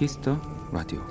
[0.00, 0.40] Kiss the
[0.72, 1.02] Radio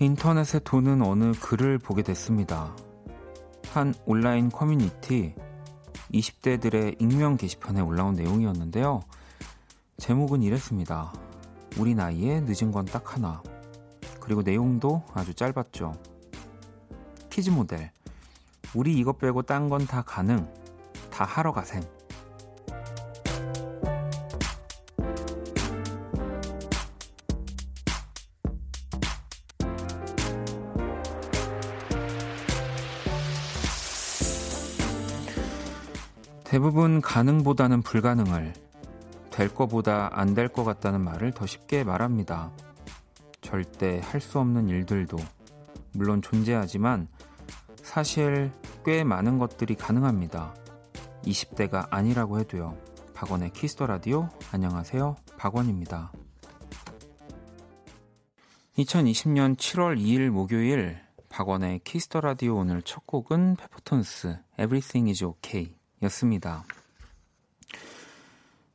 [0.00, 2.74] 인터넷에 도는 어느 글을 보게 됐습니다.
[3.72, 5.32] 한 온라인 커뮤니티
[6.12, 9.02] 20대들의 익명 게시판에 올라온 내용이었는데요.
[9.98, 11.12] 제목은 이랬습니다.
[11.78, 13.40] 우리 나이에 늦은 건 딱 하나.
[14.18, 15.92] 그리고 내용도 아주 짧았죠.
[17.30, 17.92] 키즈 모델.
[18.74, 20.52] 우리 이것 빼고 딴 건 다 가능.
[21.12, 21.80] 다 하러 가셈.
[37.14, 38.52] 가능보다는 불가능을
[39.30, 42.50] 될 거보다 안 될 것 같다는 말을 더 쉽게 말합니다.
[43.40, 45.16] 절대 할 수 없는 일들도
[45.92, 47.06] 물론 존재하지만
[47.76, 48.50] 사실
[48.84, 50.56] 꽤 많은 것들이 가능합니다.
[51.22, 52.76] 20대가 아니라고 해도요.
[53.14, 55.14] 박원의 Kiss the Radio 안녕하세요.
[55.36, 56.10] 박원입니다.
[58.76, 65.76] 2020년 7월 2일 목요일 박원의 Kiss the Radio 오늘 첫 곡은 페퍼톤스 Everything is OK
[66.02, 66.64] 였습니다.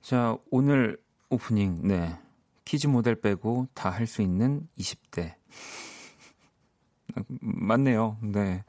[0.09, 0.97] 자, 오늘
[1.29, 2.17] 오프닝, 네.
[2.65, 5.35] 키즈 모델 빼고 다 할 수 있는 20대.
[7.39, 8.17] 맞네요.
[8.23, 8.63] 네.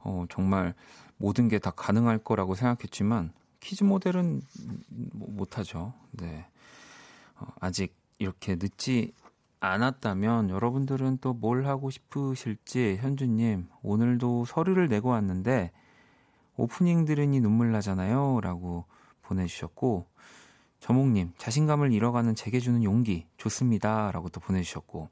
[0.00, 0.74] 어, 정말
[1.16, 4.42] 모든 게 다 가능할 거라고 생각했지만, 키즈 모델은
[5.14, 5.94] 못하죠.
[6.10, 6.46] 네.
[7.36, 9.14] 어, 아직 이렇게 늦지
[9.60, 15.72] 않았다면 여러분들은 또 뭘 하고 싶으실지, 현주님, 오늘도 서류를 내고 왔는데,
[16.58, 18.40] 오프닝 들으니 눈물 나잖아요.
[18.42, 18.84] 라고
[19.22, 20.06] 보내주셨고,
[20.80, 24.10] 저목님, 자신감을 잃어가는 제게 주는 용기, 좋습니다.
[24.12, 25.08] 라고 또 보내주셨고,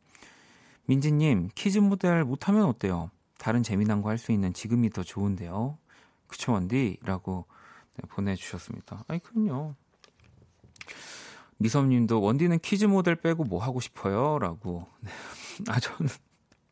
[0.87, 3.11] 민지님, 키즈 모델 못하면 어때요?
[3.39, 5.79] 다른 재미난 거 할 수 있는 지금이 더 좋은데요.
[6.29, 6.99] 그쵸, 원디?
[7.03, 7.47] 라고
[7.97, 9.05] 네, 보내주셨습니다.
[9.09, 9.75] 아니, 그럼요.
[11.59, 14.39] 미섭님도 원디는 키즈 모델 빼고 뭐 하고 싶어요?
[14.39, 14.87] 라고.
[15.01, 15.11] 네.
[15.69, 16.09] 아, 저는.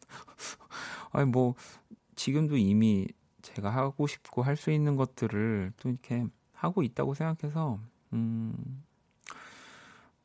[1.12, 1.54] 아니, 뭐,
[2.16, 3.08] 지금도 이미
[3.42, 7.78] 제가 하고 싶고 할 수 있는 것들을 또 이렇게 하고 있다고 생각해서
[8.14, 8.82] 음.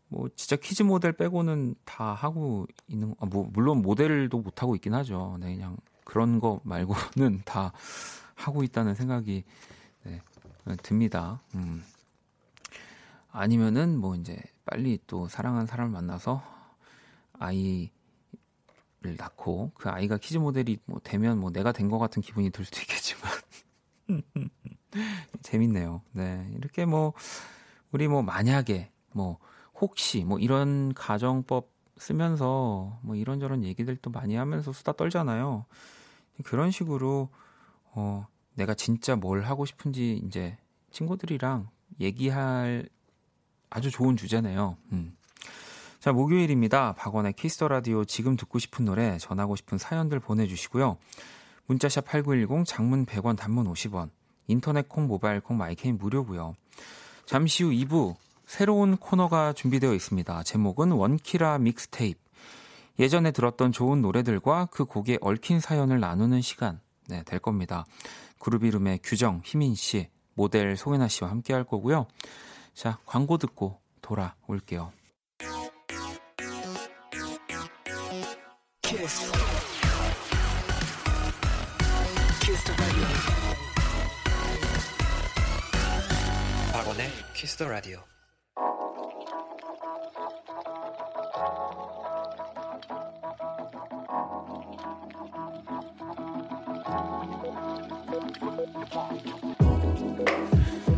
[0.08, 4.94] 뭐 진짜 키즈 모델 빼고는 다 하고 있는 아, 뭐 물론 모델도 못 하고 있긴
[4.96, 5.38] 하죠.
[5.40, 7.72] 네, 그냥 그런 거 말고는 다
[8.36, 9.44] 하고 있다는 생각이
[10.04, 10.22] 네,
[10.82, 11.40] 듭니다.
[11.56, 11.84] 음.
[13.32, 16.42] 아니면은 뭐 이제 빨리 또 사랑하는 사람을 만나서
[17.34, 17.92] 아이
[19.02, 22.66] 를 낳고 그 아이가 키즈 모델이 뭐 되면 뭐 내가 된 것 같은 기분이 들
[22.66, 23.32] 수도 있겠지만
[25.42, 26.02] 재밌네요.
[26.12, 27.14] 네 이렇게 뭐
[27.92, 29.38] 우리 뭐 만약에 뭐
[29.76, 35.66] 혹시 뭐 이런 가정법 쓰면서 뭐 이런저런 얘기들도 많이 하면서 수다 떨잖아요.
[36.44, 37.30] 그런 식으로
[37.92, 40.58] 어 내가 진짜 뭘 하고 싶은지 이제
[40.92, 41.70] 친구들이랑
[42.00, 42.88] 얘기할
[43.70, 44.78] 아주 좋은 주제네요.
[44.92, 45.16] 음.
[46.00, 46.94] 자, 목요일입니다.
[46.94, 50.98] 박원의 Kiss the Radio 지금 듣고 싶은 노래, 전하고 싶은 사연들 보내주시고요.
[51.66, 54.10] 문자샵 8910, 장문 100원, 단문 50원,
[54.48, 56.56] 인터넷 콩, 모바일 콩, 마이케이는 무료고요.
[57.30, 58.16] 잠시 후 2부
[58.48, 60.42] 새로운 코너가 준비되어 있습니다.
[60.42, 62.20] 제목은 원키라 믹스테이프.
[62.98, 67.86] 예전에 들었던 좋은 노래들과 그 곡에 얽힌 사연을 나누는 시간 네, 될 겁니다.
[68.40, 72.08] GroovyRoom의 규정, 휘민 씨, 모델 송해나 씨와 함께 할 거고요.
[72.74, 74.92] 자, 광고 듣고 돌아올게요.
[78.82, 79.32] Kiss.
[87.48, 88.00] The radio.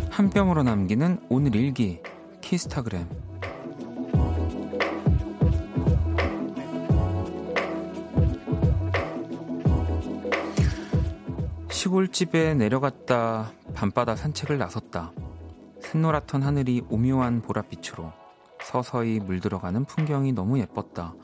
[0.10, 2.02] 한 뼘으로 남기는 오늘 일기
[2.42, 3.08] 키스타그램
[11.70, 15.12] 시골집에 내려갔다 밤바다 산책을 나섰다.
[15.92, 18.14] 샛노랗던 하늘이 오묘한 보랏빛으로
[18.64, 21.16] 서서히 물들어가는 풍경이 너무 예뻤다.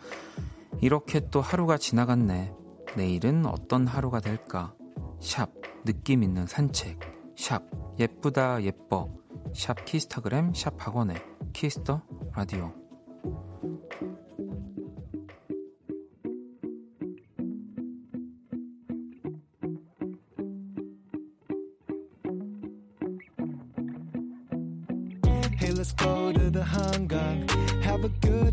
[0.82, 2.54] 이렇게 또 하루가 지나갔네.
[2.98, 4.74] 내일은 어떤 하루가 될까?
[5.22, 5.52] 샵
[5.86, 7.00] 느낌 있는 산책.
[7.38, 7.64] 샵
[7.98, 9.10] 예쁘다 예뻐.
[9.56, 11.16] 샵 키스타그램 샵 박원의
[11.54, 12.02] Kiss the
[12.36, 12.74] Radio.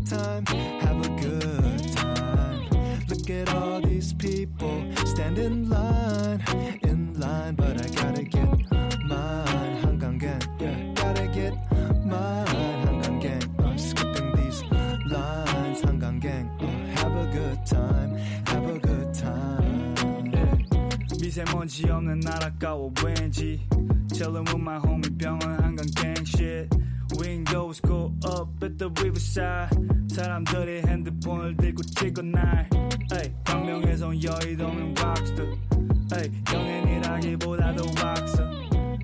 [0.05, 2.69] time, have a good time.
[3.07, 6.43] Look at all these people stand in line,
[6.83, 8.49] in line, but I gotta get
[9.03, 9.75] mine.
[9.81, 11.53] 한강갱, yeah, gotta get
[12.05, 12.45] mine.
[12.85, 14.61] 한강갱, I'm uh, skipping these
[15.09, 15.81] lines.
[15.81, 18.15] 한강갱, uh, have a good time,
[18.45, 20.31] have a good time.
[20.31, 20.55] Yeah.
[21.19, 23.59] 미세먼지 없는 나라가워 왠지.
[24.13, 26.69] Chillin' with my homie 병원 한강 gang shit.
[27.17, 29.84] Windows go up at the riverside.
[30.15, 32.69] 사람들이 핸드폰을 들고 찍어 날
[33.11, 38.49] 에이, 광명에서 여의도는 락스터 에이, 연예인이라기보다도 락스터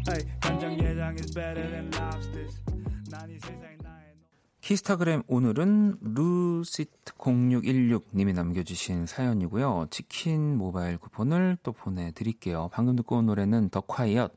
[0.10, 2.62] 에이, 간장게장 is better than lobsters
[3.10, 4.14] 난이 세상 나의
[4.62, 9.88] 키스타그램 오늘은 루시트0616님이 남겨주신 사연이고요.
[9.90, 12.70] 치킨 모바일 쿠폰을 또 보내드릴게요.
[12.72, 14.34] 방금 듣고 온 노래는 더 콰이엇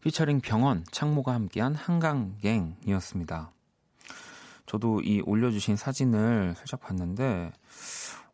[0.00, 3.52] 피처링 병원 창모가 함께한 한강갱이었습니다.
[4.66, 7.52] 저도 이 올려주신 사진을 살짝 봤는데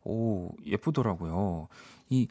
[0.03, 1.67] 오 예쁘더라고요.
[2.09, 2.27] 이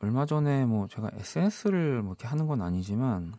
[0.00, 3.34] 얼마 전에 뭐 제가 SNS를 뭐 이렇게 하는 건 아니지만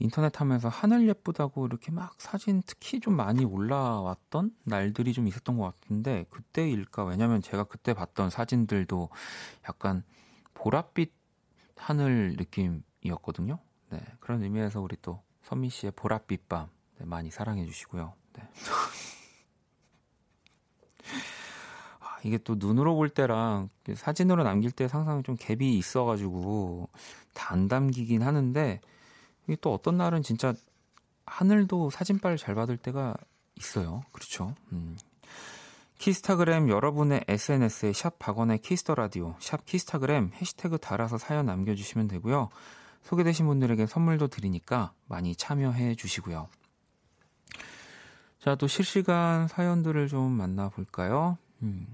[0.00, 5.64] 인터넷 하면서 하늘 예쁘다고 이렇게 막 사진 특히 좀 많이 올라왔던 날들이 좀 있었던 것
[5.64, 9.08] 같은데 그때일까 왜냐면 제가 그때 봤던 사진들도
[9.68, 10.04] 약간
[10.54, 11.10] 보랏빛
[11.76, 13.58] 하늘 느낌이었거든요.
[13.90, 16.68] 네 그런 의미에서 우리 또 선미 씨의 보랏빛 밤
[16.98, 18.17] 네, 많이 사랑해 주시고요.
[18.38, 18.44] 네.
[22.00, 26.88] 아, 이게 또 눈으로 볼 때랑 사진으로 남길 때 항상 좀 갭이 있어가지고
[27.34, 28.80] 다 안 담기긴 하는데
[29.46, 30.54] 이게 또 어떤 날은 진짜
[31.26, 33.14] 하늘도 사진빨 잘 받을 때가
[33.56, 34.02] 있어요.
[34.12, 34.54] 그렇죠.
[34.72, 34.96] 음.
[35.98, 42.50] 키스타그램 여러분의 SNS에 샵 박원의 Kiss the Radio, 샵 키스타그램 해시태그 달아서 사연 남겨주시면 되고요.
[43.02, 46.48] 소개되신 분들에게 선물도 드리니까 많이 참여해 주시고요.
[48.40, 51.38] 자, 또 실시간 사연들을 좀 만나볼까요?
[51.62, 51.86] 음.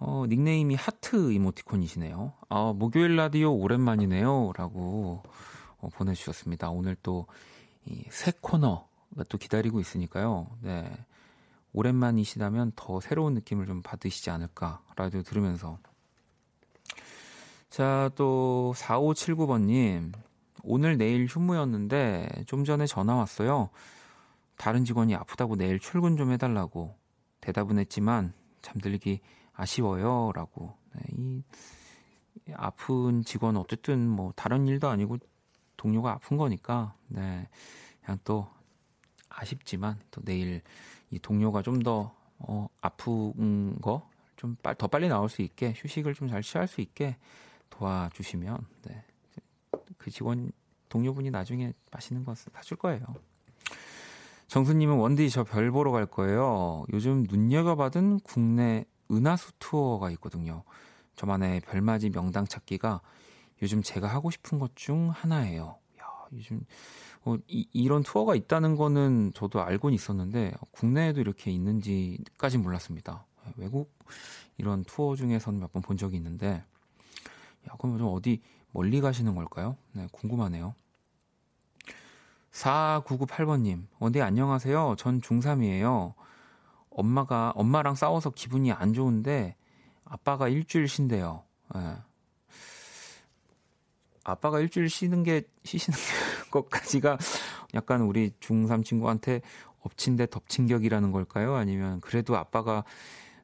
[0.00, 2.32] 어, 닉네임이 하트 이모티콘이시네요.
[2.48, 4.52] 아, 목요일 라디오 오랜만이네요.
[4.56, 5.22] 라고
[5.80, 6.70] 어, 보내주셨습니다.
[6.70, 7.26] 오늘 또
[7.90, 10.48] 이 새 코너가 또 기다리고 있으니까요.
[10.60, 10.90] 네.
[11.72, 14.82] 오랜만이시다면 더 새로운 느낌을 좀 받으시지 않을까.
[14.96, 15.78] 라디오 들으면서.
[17.70, 20.12] 자, 또 4579번님.
[20.64, 23.70] 오늘 내일 휴무였는데 좀 전에 전화 왔어요.
[24.58, 26.96] 다른 직원이 아프다고 내일 출근 좀 해달라고
[27.40, 29.20] 대답은 했지만 잠들기
[29.54, 30.32] 아쉬워요.
[30.34, 30.76] 라고.
[30.94, 31.42] 네, 이
[32.54, 35.18] 아픈 직원 어쨌든 뭐 다른 일도 아니고
[35.76, 37.48] 동료가 아픈 거니까, 네.
[38.04, 38.48] 그냥 또
[39.28, 40.62] 아쉽지만 또 내일
[41.10, 44.08] 이 동료가 좀더 어, 아픈 거
[44.38, 47.16] 좀 더 빨리 나올 수 있게 휴식을 좀 잘 취할 수 있게
[47.70, 49.04] 도와주시면 네.
[49.98, 50.52] 그 직원
[50.88, 53.04] 동료분이 나중에 맛있는 거 사줄 거예요.
[54.48, 56.84] 정수님은 원디 저 별 보러 갈 거예요.
[56.92, 60.62] 요즘 눈여겨받은 국내 은하수 투어가 있거든요.
[61.16, 63.00] 저만의 별맞이 명당 찾기가
[63.62, 65.76] 요즘 제가 하고 싶은 것 중 하나예요.
[66.00, 66.60] 야, 요즘
[67.24, 73.26] 어, 이, 이런 투어가 있다는 거는 저도 알고는 있었는데 국내에도 이렇게 있는지까지 몰랐습니다.
[73.56, 73.92] 외국
[74.58, 76.62] 이런 투어 중에서는 몇 번 본 적이 있는데
[77.68, 78.40] 야, 그럼 좀 어디
[78.72, 79.76] 멀리 가시는 걸까요?
[79.92, 80.74] 네, 궁금하네요.
[82.52, 84.96] 4998번님, 어디 안녕하세요.
[84.98, 86.14] 전 중3이에요.
[86.90, 89.56] 엄마가, 엄마랑 싸워서 기분이 안 좋은데,
[90.04, 91.44] 아빠가 일주일 쉰대요.
[91.74, 91.96] 네.
[94.24, 95.96] 아빠가 일주일 쉬는 게, 쉬시는
[96.50, 97.18] 것까지가
[97.74, 99.42] 약간 우리 중3 친구한테
[99.80, 101.54] 엎친 데 덮친 격이라는 걸까요?
[101.54, 102.84] 아니면 그래도 아빠가,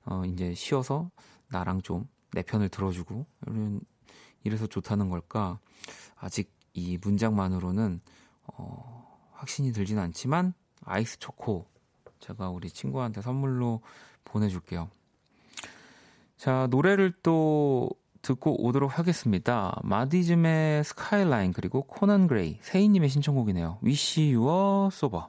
[0.04, 1.10] 어, 이제 쉬어서
[1.48, 3.80] 나랑 좀 내 편을 들어주고, 이런,
[4.42, 5.60] 이래서 좋다는 걸까?
[6.16, 8.00] 아직 이 문장만으로는,
[8.46, 11.66] 어, 확신이 들진 않지만, 아이스 초코,
[12.20, 13.80] 제가 우리 친구한테 선물로
[14.24, 14.88] 보내줄게요.
[16.36, 17.90] 자, 노래를 또
[18.24, 19.78] 듣고 오도록 하겠습니다.
[19.84, 23.78] 마디즘의 스카이라인 그리고 Conan Gray 세이님의 신청곡이네요.
[23.82, 25.26] You Were Sober.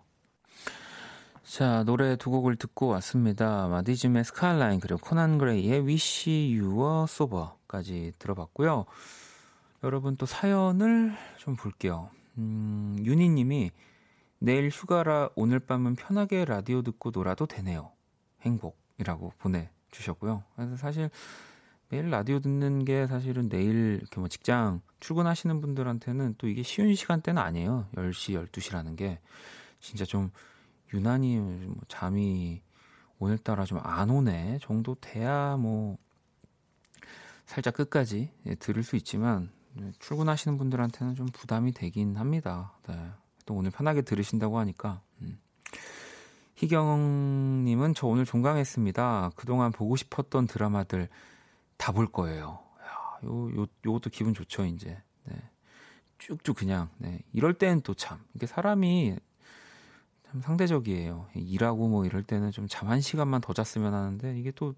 [1.44, 3.68] 자 노래 두 곡을 듣고 왔습니다.
[3.68, 8.86] 마디즘의 스카이라인 그리고 Conan Gray의 You Were Sober까지 들어봤고요.
[9.84, 12.10] 여러분 또 사연을 좀 볼게요.
[12.38, 13.72] 음, 윤희님이
[14.40, 17.92] 내일 휴가라 오늘 밤은 편하게 라디오 듣고 놀아도 되네요.
[18.42, 20.44] 행복이라고 보내주셨고요.
[20.56, 21.10] 그래서 사실
[21.90, 27.42] 매일 라디오 듣는 게 사실은 내일 이렇게 뭐 직장 출근하시는 분들한테는 또 이게 쉬운 시간대는
[27.42, 27.88] 아니에요.
[27.96, 29.20] 10시, 12시라는 게
[29.80, 30.32] 진짜 좀
[30.94, 32.62] 유난히 뭐 잠이
[33.20, 35.98] 오늘따라 좀 안 오네 정도 돼야 뭐
[37.46, 39.65] 살짝 끝까지 예, 들을 수 있지만 네,
[40.00, 42.74] 출근하시는 분들한테는 좀 부담이 되긴 합니다.
[42.88, 43.12] 네.
[43.46, 45.02] 또 오늘 편하게 들으신다고 하니까.
[45.22, 45.40] 음.
[46.56, 49.32] 희경님은 저 오늘 종강했습니다.
[49.36, 51.10] 그동안 보고 싶었던 드라마들
[51.78, 52.60] 다 볼 거예요.
[52.82, 55.02] 야, 요, 요, 요것도 기분 좋죠, 이제.
[55.26, 55.36] 네.
[56.20, 57.20] 쭉쭉 그냥, 네.
[57.34, 59.18] 이럴 때는 또 참, 이게 사람이
[60.32, 61.28] 참 상대적이에요.
[61.36, 64.74] 일하고 뭐 이럴 때는 좀 잠 한 시간만 더 잤으면 하는데, 이게 또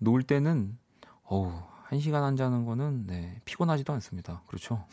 [0.00, 0.76] 놀 때는,
[1.24, 1.52] 어우,
[1.88, 4.42] 한 시간 앉아는 거는 네, 피곤하지도 않습니다.
[4.48, 4.86] 그렇죠?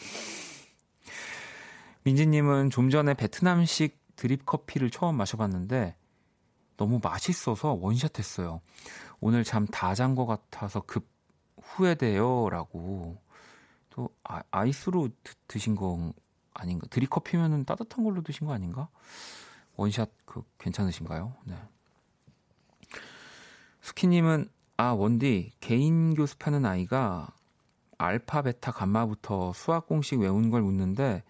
[2.03, 5.95] 민지님은 좀 전에 베트남식 드립 커피를 처음 마셔봤는데
[6.77, 8.61] 너무 맛있어서 원샷했어요.
[9.21, 11.07] 오늘 잠 다 잔 것 같아서 급
[11.61, 13.17] 후회돼요라고
[13.89, 15.09] 또 아, 이스로
[15.47, 16.11] 드, 신 거
[16.53, 16.85] 아닌가?
[16.91, 18.89] 드립 커피면은 따뜻한 걸로 드신 거 아닌가?
[19.77, 21.33] 원샷 그 괜찮으신가요?
[21.45, 21.55] 네.
[23.81, 24.49] 스키님은
[24.83, 27.29] 아 원디 개인 교습하는 아이가
[27.97, 31.23] 알파, 베타, 감마부터 수학 공식 외운 걸 묻는데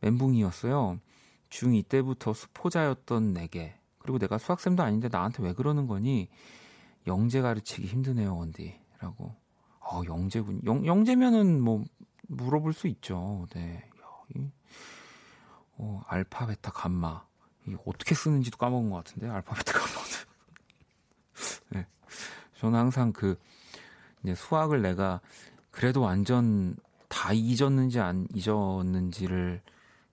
[0.00, 0.98] 멘붕이었어요.
[1.48, 6.28] 중2 때부터 수포자였던 내게 그리고 내가 수학쌤도 아닌데 나한테 왜 그러는 거니?
[7.06, 9.32] 영재 가르치기 힘드네요 원디 라고.
[9.78, 11.84] 어 영재군 영, 영재면은 뭐
[12.26, 13.46] 물어볼 수 있죠.
[13.54, 13.88] 네.
[15.76, 17.24] 어, 알파, 베타, 감마.
[17.68, 20.27] 이 어떻게 쓰는지도 까먹은 것 같은데 알파, 베타, 감마는.
[22.58, 22.60] 네.
[22.60, 23.38] 저는 항상 그
[24.22, 25.20] 이제 수학을 내가
[25.70, 26.76] 그래도 완전
[27.08, 29.62] 다 잊었는지 안 잊었는지를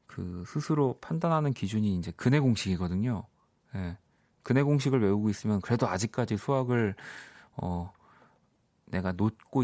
[0.05, 3.25] 그 스스로 판단하는 기준이 이제 근해 공식이거든요.
[3.73, 3.77] 예.
[3.77, 3.97] 네.
[4.43, 6.95] 근해 공식을 외우고 있으면 그래도 아직까지 수학을
[7.57, 7.91] 어
[8.85, 9.63] 내가 놓고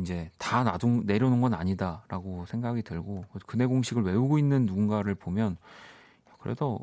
[0.00, 5.56] 이제 다 놔둔 내려놓은 건 아니다라고 생각이 들고 근해 공식을 외우고 있는 누군가를 보면
[6.40, 6.80] 그래도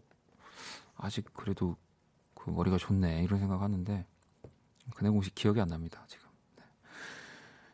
[0.96, 1.76] 아직 그래도
[2.36, 4.06] 그 머리가 좋네 이런 생각하는데
[4.94, 6.28] 근해 공식 기억이 안 납니다 지금.
[6.58, 6.64] 네.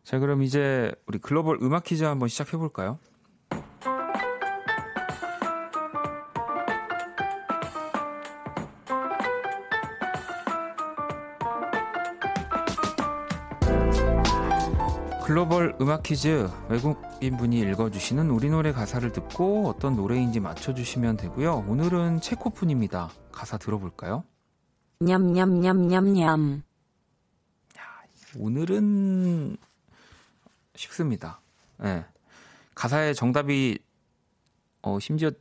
[0.03, 2.99] 자 그럼 이제 우리 글로벌 음악 퀴즈 한번 시작해 볼까요?
[15.31, 21.63] 글로벌 음악 퀴즈 외국인 분이 읽어주시는 우리 노래 가사를 듣고 어떤 노래인지 맞춰주시면 되고요.
[21.69, 23.09] 오늘은 체코뿐입니다.
[23.31, 24.25] 가사 들어볼까요?
[24.99, 26.63] 냠냠냠냠냠.
[28.37, 29.57] 오늘은
[30.75, 31.41] 쉽습니다.
[31.77, 32.05] 네.
[32.75, 33.79] 가사에 정답이
[34.81, 35.31] 어, 심지어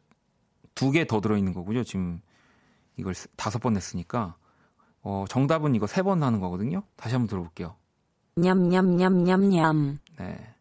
[0.74, 1.84] 두 개 더 들어 있는 거고요.
[1.84, 2.20] 지금
[2.96, 4.36] 이걸 다섯 번 냈으니까
[5.02, 6.82] 어, 정답은 이거 세 번 하는 거거든요.
[6.96, 7.76] 다시 한번 들어볼게요.
[8.36, 9.98] 냠냠냠냠냠.
[10.18, 10.54] 네.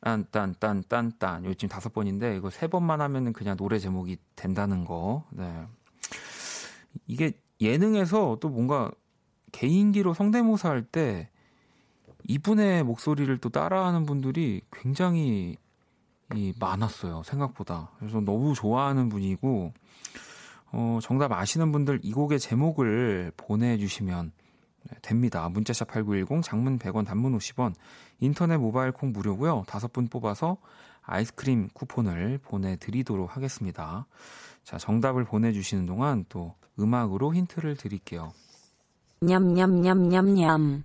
[0.00, 1.44] 딴딴딴딴딴.
[1.44, 5.24] 요 지금 다섯 번인데 이거 세 번만 하면은 그냥 노래 제목이 된다는 거.
[5.30, 5.66] 네.
[7.06, 8.90] 이게 예능에서 또 뭔가
[9.52, 11.28] 개인기로 성대모사 할 때
[12.28, 15.56] 이분의 목소리를 또 따라하는 분들이 굉장히
[16.34, 17.22] 이 많았어요.
[17.24, 17.90] 생각보다.
[17.98, 19.72] 그래서 너무 좋아하는 분이고
[20.72, 24.32] 어, 정답 아시는 분들 이 곡의 제목을 보내주시면
[24.82, 25.48] 네, 됩니다.
[25.48, 27.72] 문자샵 8910 장문 100원 단문 50원
[28.20, 29.64] 인터넷 모바일 콩 무료고요.
[29.66, 30.58] 다섯 분 뽑아서
[31.00, 34.06] 아이스크림 쿠폰을 보내드리도록 하겠습니다.
[34.64, 38.34] 자 정답을 보내주시는 동안 또 음악으로 힌트를 드릴게요.
[39.22, 40.84] 냠냠냠냠냠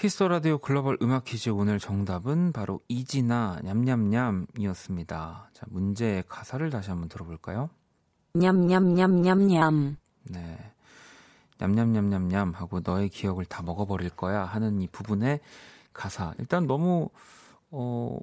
[0.00, 5.50] Kiss the Radio 글로벌 음악 퀴즈 오늘 정답은 바로 이진아 냠냠냠이었습니다.
[5.52, 7.68] 자, 문제의 가사를 다시 한번 들어볼까요?
[8.32, 9.96] 냠냠냠냠냠.
[10.22, 10.72] 네.
[11.58, 15.40] 냠냠냠냠냠 하고 너의 기억을 다 먹어버릴 거야 하는 이 부분의
[15.92, 16.32] 가사.
[16.38, 17.10] 일단 너무,
[17.70, 18.18] 어,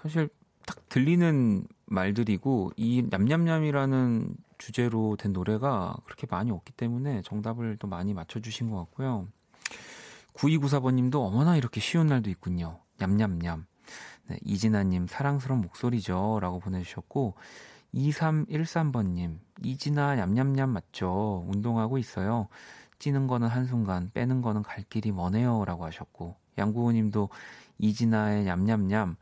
[0.00, 0.28] 사실
[0.64, 8.14] 딱 들리는 말들이고 이 냠냠냠이라는 주제로 된 노래가 그렇게 많이 없기 때문에 정답을 또 많이
[8.14, 9.26] 맞춰주신 것 같고요.
[10.34, 12.80] 9294번님도 어머나 이렇게 쉬운 날도 있군요.
[12.98, 13.66] 냠냠냠.
[14.26, 16.38] 네, 이진아님 사랑스러운 목소리죠.
[16.40, 17.34] 라고 보내주셨고
[17.94, 21.44] 2313번님 이진아 냠냠냠 맞죠.
[21.48, 22.48] 운동하고 있어요.
[22.98, 25.64] 찌는 거는 한순간 빼는 거는 갈 길이 머네요.
[25.64, 27.28] 라고 하셨고 양구호님도
[27.78, 29.16] 이진아의 냠냠냠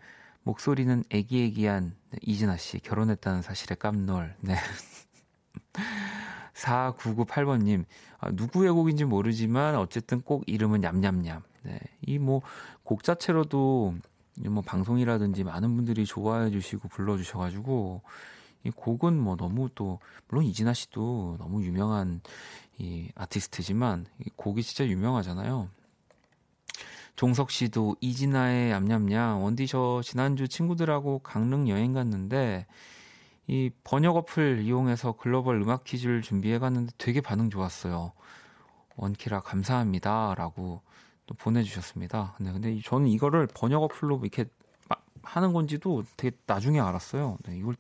[0.45, 4.35] 목소리는 애기애기한 이진아 씨 결혼했다는 사실에 깜놀.
[4.41, 4.57] 네.
[6.55, 7.85] 4998번님,
[8.19, 11.43] 아, 누구의 곡인지 모르지만 어쨌든 꼭 이름은 냠냠냠.
[11.65, 11.79] 네.
[12.07, 12.43] 이 뭐
[12.85, 13.95] 곡 자체로도
[14.51, 18.03] 뭐 방송이라든지 많은 분들이 좋아해 주시고 불러 주셔 가지고
[18.65, 22.21] 이 곡은 뭐 너무 또 물론 이진아 씨도 너무 유명한
[22.79, 25.69] 이 아티스트지만 이 곡이 진짜 유명하잖아요.
[27.15, 32.67] 종석 씨도 이진아의 얌얌얌 원디 저 지난주 친구들하고 강릉 여행 갔는데
[33.47, 38.13] 이 번역 어플 이용해서 글로벌 음악 퀴즈를 준비해 갔는데 되게 반응 좋았어요.
[38.97, 40.83] 원키라 감사합니다 라고
[41.27, 42.35] 또 보내주셨습니다.
[42.37, 44.47] 근데 근데 저는 이거를 번역 어플로 이렇게
[45.23, 47.39] 하는 건지도 되게 나중에 알았어요.
[47.47, 47.77] 네, 이걸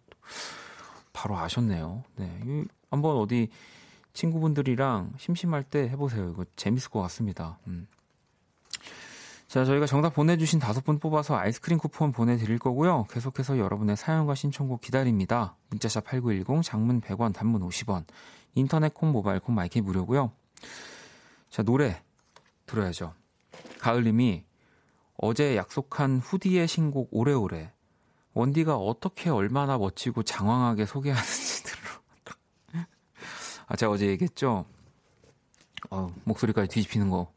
[1.12, 2.04] 바로 아셨네요.
[2.16, 3.48] 네, 한번 어디
[4.12, 6.30] 친구분들이랑 심심할 때 해보세요.
[6.30, 7.58] 이거 재밌을 것 같습니다.
[7.66, 7.86] 음.
[9.52, 13.04] 자, 저희가 정답 보내주신 다섯 분 뽑아서 아이스크림 쿠폰 보내드릴 거고요.
[13.10, 15.58] 계속해서 여러분의 사연과 신청곡 기다립니다.
[15.68, 18.06] 문자샵 8910, 장문 100원, 단문 50원,
[18.54, 20.32] 인터넷 콩, 모바일 콩, 마이크 무료고요.
[21.50, 22.02] 자, 노래
[22.64, 23.12] 들어야죠.
[23.78, 24.42] 가을님이
[25.18, 27.72] 어제 약속한 후디의 신곡 오래오래
[28.32, 31.62] 원디가 어떻게 얼마나 멋지고 장황하게 소개하는지
[32.72, 32.86] 들어.
[33.66, 34.64] 아, 제가 어제 얘기했죠.
[35.90, 37.30] 어, 목소리까지 뒤집히는 거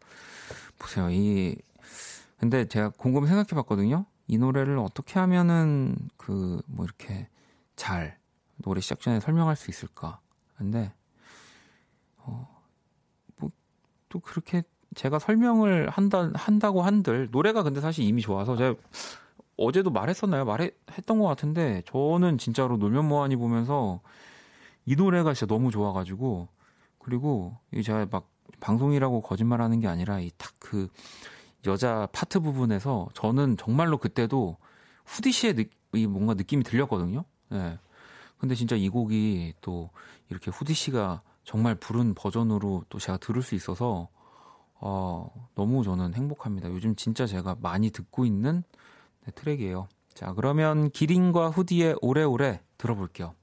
[0.80, 1.10] 보세요.
[1.12, 1.58] 이
[2.46, 4.06] 근데 제가 곰곰이 생각해 봤거든요.
[4.28, 7.28] 이 노래를 어떻게 하면은 그 뭐 이렇게
[7.76, 8.18] 잘
[8.58, 10.20] 노래 시작 전에 설명할 수 있을까?
[10.58, 10.94] 근데
[12.20, 12.48] 어
[13.40, 13.52] 뭐
[14.10, 14.64] 또 그렇게
[14.96, 18.76] 제가 설명을 한다 한다고 한들 노래가 근데 사실 이미 좋아서 제가
[19.58, 20.46] 어제도 말했었나요?
[20.46, 24.02] 말했던 것 같은데 저는 진짜로 놀면 뭐하니 보면서
[24.86, 26.48] 이 노래가 진짜 너무 좋아가지고
[27.00, 30.88] 그리고 이 제가 막 방송이라고 거짓말하는 게 아니라 이 딱 그
[31.66, 34.58] 여자 파트 부분에서 저는 정말로 그때도
[35.06, 37.24] 후디 씨의 느, 이 뭔가 느낌이 들렸거든요.
[37.52, 37.56] 예.
[37.58, 37.80] 네.
[38.38, 39.90] 근데 진짜 이 곡이 또
[40.30, 44.10] 이렇게 후디 씨가 정말 부른 버전으로 또 제가 들을 수 있어서
[44.74, 46.70] 어, 너무 저는 행복합니다.
[46.70, 48.64] 요즘 진짜 제가 많이 듣고 있는
[49.26, 49.88] 네, 트랙이에요.
[50.14, 53.34] 자, 그러면 기린과 후디의 오래오래 들어볼게요.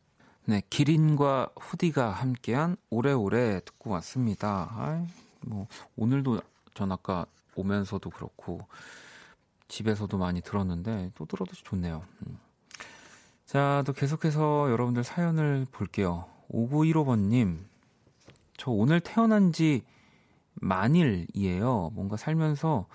[0.45, 4.75] 네, 기린과 후디가 함께한 오래오래 듣고 왔습니다.
[4.77, 5.07] 아이,
[5.47, 6.41] 뭐, 오늘도
[6.75, 8.67] 전 아까 오면서도 그렇고,
[9.69, 12.03] 집에서도 많이 들었는데, 또 들어도 좋네요.
[12.27, 12.39] 음.
[13.47, 16.27] 자, 또 계속해서 여러분들 사연을 볼게요.
[16.51, 17.65] 5915번님,
[18.57, 19.83] 저 오늘 태어난 지
[20.55, 21.91] 만일이에요.
[21.93, 22.87] 뭔가 살면서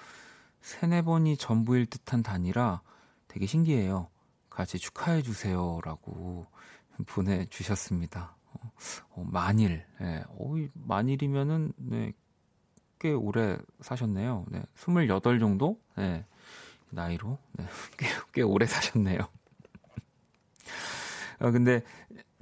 [0.62, 2.82] 세네 번이 전부일 듯한 단위라
[3.28, 4.10] 되게 신기해요.
[4.50, 6.48] 같이 축하해 주세요라고
[7.06, 8.36] 보내주셨습니다.
[8.54, 8.72] 어,
[9.12, 12.14] 어, 만일, 예, 어, 만일이면은 네,
[13.00, 14.46] 꽤 오래 사셨네요.
[14.50, 15.80] 네, 28 정도?
[15.96, 16.26] 네,
[16.92, 17.66] 나이로 네,
[17.98, 19.20] 꽤, 꽤 오래 사셨네요.
[21.40, 21.84] 어, 근데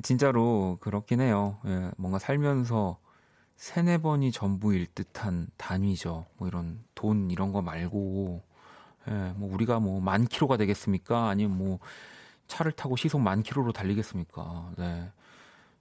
[0.04, 1.60] 진짜로 그렇긴 해요.
[1.66, 3.00] 예, 뭔가 살면서
[3.58, 6.26] 세네 번이 전부일 듯한 단위죠.
[6.38, 8.44] 뭐 이런 돈 이런 거 말고,
[9.10, 11.30] 예, 뭐 우리가 뭐 만 킬로가 되겠습니까?
[11.30, 11.80] 아니면 뭐
[12.48, 14.74] 차를 타고 시속 만 킬로로 달리겠습니까?
[14.78, 15.12] 네.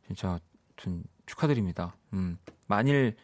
[0.07, 0.39] 진짜
[0.77, 1.97] 좀 축하드립니다.
[2.13, 3.17] 음, 만일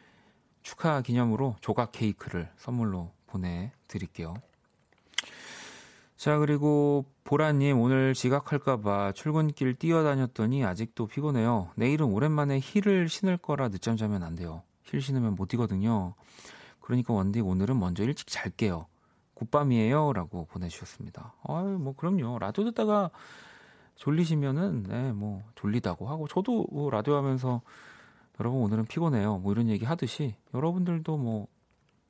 [0.62, 4.34] 축하 기념으로 조각 케이크를 선물로 보내드릴게요.
[6.16, 11.70] 자, 그리고 보라님, 오늘 지각할까봐 출근길 뛰어다녔더니 아직도 피곤해요.
[11.76, 14.62] 내일은 오랜만에 힐을 신을 거라 늦잠 자면 안 돼요.
[14.82, 16.14] 힐 신으면 못 뛰거든요.
[16.80, 18.86] 그러니까 원디 오늘은 먼저 일찍 잘게요.
[19.34, 20.12] 굿밤이에요.
[20.12, 21.32] 라고 보내주셨습니다.
[21.44, 22.38] 아유, 뭐, 그럼요.
[22.38, 23.10] 라디오 듣다가
[23.94, 27.62] 졸리시면은, 네, 뭐, 졸리다고 하고, 저도 뭐 라디오 하면서
[28.40, 29.38] 여러분 오늘은 피곤해요.
[29.38, 31.46] 뭐 이런 얘기 하듯이 여러분들도 뭐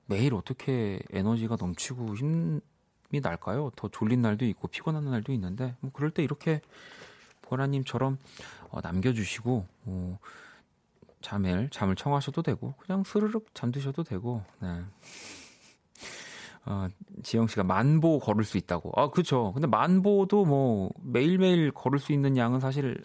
[0.07, 2.61] 매일 어떻게 에너지가 넘치고 힘,
[3.13, 3.71] 이 날까요?
[3.75, 6.61] 더 졸린 날도 있고 피곤한 날도 있는데 뭐 그럴 때 이렇게
[7.43, 8.17] 보라님처럼
[8.71, 10.19] 어, 남겨주시고 뭐
[11.21, 14.83] 잠을 잠을 청하셔도 되고 그냥 스르륵 잠드셔도 되고 네.
[16.65, 16.87] 어,
[17.25, 18.93] 지영 씨가 만보 걸을 수 있다고.
[18.95, 19.53] 아, 그렇죠.
[19.53, 23.03] 근데 만보도 뭐 매일매일 걸을 수 있는 양은 사실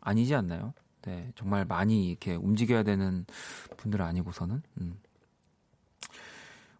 [0.00, 0.74] 아니지 않나요?
[1.06, 3.24] 네, 정말 많이 이렇게 움직여야 되는
[3.76, 4.62] 분들은 아니고서는.
[4.80, 4.98] 음.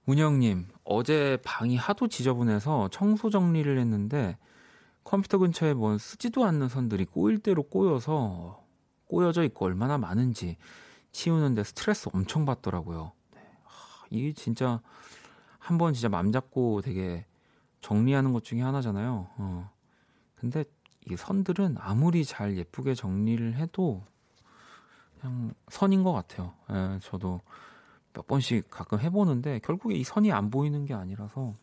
[0.06, 4.36] 운영님, 어제 방이 하도 지저분해서 청소 정리를 했는데
[5.04, 8.64] 컴퓨터 근처에 뭔 쓰지도 않는 선들이 꼬일 대로 꼬여서
[9.06, 10.56] 꼬여져 있고 얼마나 많은지
[11.12, 13.12] 치우는데 스트레스 엄청 받더라고요.
[13.34, 13.40] 네.
[13.64, 14.80] 하, 이게 진짜
[15.58, 17.24] 한 번 진짜 맘 잡고 되게
[17.80, 19.28] 정리하는 것 중에 하나잖아요.
[19.36, 19.70] 어.
[20.36, 20.64] 근데
[21.10, 24.04] 이 선들은 아무리 잘 예쁘게 정리를 해도
[25.26, 26.54] 그냥 선인 것 같아요.
[26.70, 27.40] 예, 저도
[28.12, 31.54] 몇 번씩 가끔 해보는데 결국에 이 선이 안 보이는 게 아니라서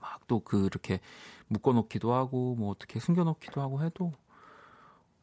[0.00, 1.00] 막 또 그렇게
[1.48, 4.12] 묶어놓기도 하고 뭐 어떻게 숨겨놓기도 하고 해도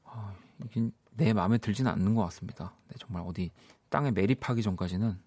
[0.04, 0.34] 아,
[0.66, 2.74] 이게 내 마음에 들지는 않는 것 같습니다.
[2.90, 3.52] 네, 정말 어디
[3.88, 5.18] 땅에 매립하기 전까지는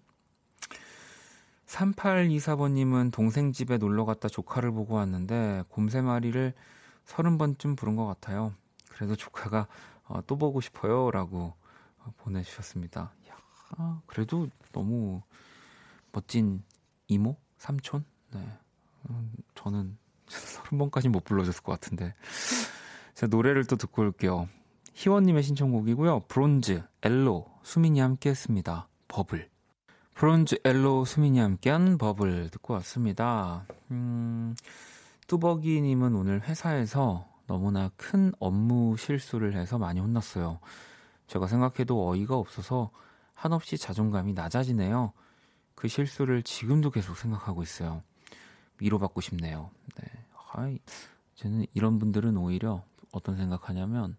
[1.65, 6.53] 3824번님은 동생 집에 놀러 갔다 조카를 보고 왔는데 곰세 마리를
[7.07, 8.53] 30번쯤 부른 것 같아요.
[8.89, 9.67] 그래도 조카가
[10.03, 11.09] 어, 또 보고 싶어요.
[11.09, 11.55] 라고
[12.17, 13.11] 보내주셨습니다.
[13.77, 15.21] 아, 그래도 너무
[16.11, 16.63] 멋진
[17.07, 17.37] 이모?
[17.57, 18.03] 삼촌?
[18.31, 18.39] 네.
[19.09, 22.13] 음, 저는 서른 번까지 못 불러줬을 것 같은데.
[23.13, 24.49] 자, 노래를 또 듣고 올게요.
[24.93, 26.21] 희원님의 신청곡이고요.
[26.27, 28.87] 브론즈, 엘로, 수민이 함께 했습니다.
[29.07, 29.49] 버블.
[30.15, 33.65] 브론즈, 엘로, 수민이 함께한 버블 듣고 왔습니다.
[33.89, 34.55] 음,
[35.27, 40.59] 뚜벅이님은 오늘 회사에서 너무나 큰 업무 실수를 해서 많이 혼났어요.
[41.31, 42.91] 제가 생각해도 어이가 없어서
[43.33, 45.13] 한없이 자존감이 낮아지네요.
[45.75, 48.03] 그 실수를 지금도 계속 생각하고 있어요.
[48.79, 49.71] 위로받고 싶네요.
[49.95, 50.03] 네.
[50.51, 50.79] 아이,
[51.35, 54.17] 저는 이런 분들은 오히려 어떤 생각하냐면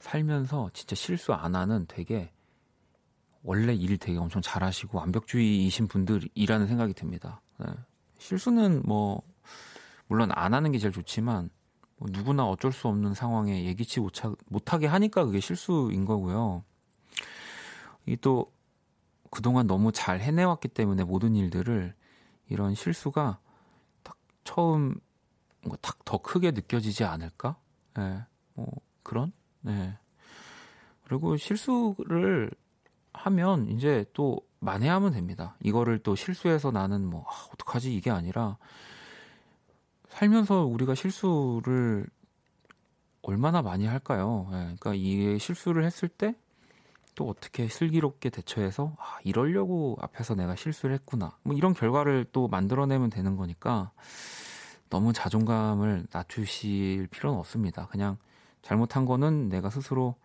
[0.00, 2.32] 살면서 진짜 실수 안 하는 되게
[3.42, 7.42] 원래 일 되게 엄청 잘하시고 완벽주의이신 분들이라는 생각이 듭니다.
[7.58, 7.66] 네.
[8.16, 9.20] 실수는 뭐
[10.06, 11.50] 물론 안 하는 게 제일 좋지만
[11.96, 16.64] 뭐 누구나 어쩔 수 없는 상황에 예기치 못하, 못하게 하니까 그게 실수인 거고요.
[18.06, 18.52] 이 또
[19.30, 21.94] 그동안 너무 잘 해내왔기 때문에 모든 일들을
[22.48, 23.38] 이런 실수가
[24.02, 24.94] 딱 처음
[25.80, 27.56] 딱더 크게 느껴지지 않을까?
[27.98, 28.22] 예, 네,
[28.54, 28.70] 뭐
[29.02, 29.32] 그런.
[29.62, 29.96] 네.
[31.04, 32.50] 그리고 실수를
[33.12, 35.56] 하면 이제 또 만회하면 됩니다.
[35.62, 38.58] 이거를 또 실수해서 나는 뭐 아, 어떡하지 이게 아니라
[40.14, 42.06] 살면서 우리가 실수를
[43.22, 44.48] 얼마나 많이 할까요?
[44.50, 46.34] 예, 그러니까 이 실수를 했을 때
[47.14, 51.36] 또 어떻게 슬기롭게 대처해서 아, 이러려고 앞에서 내가 실수를 했구나.
[51.42, 53.92] 뭐 이런 결과를 또 만들어내면 되는 거니까
[54.90, 57.86] 너무 자존감을 낮추실 필요는 없습니다.
[57.88, 58.18] 그냥
[58.62, 60.16] 잘못한 거는 내가 스스로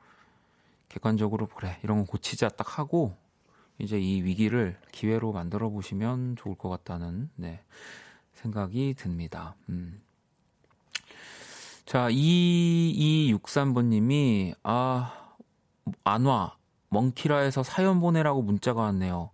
[0.90, 3.16] 객관적으로 그래 이런 거 고치자 딱 하고
[3.78, 7.62] 이제 이 위기를 기회로 만들어 보시면 좋을 것 같다는 네,
[8.40, 9.56] 생각이 듭니다.
[9.70, 10.02] 음.
[11.86, 15.36] 자, 2263번님이, 아,
[16.04, 16.58] 안 와.
[16.90, 19.30] 멍키라에서 사연 보내라고 문자가 왔네요.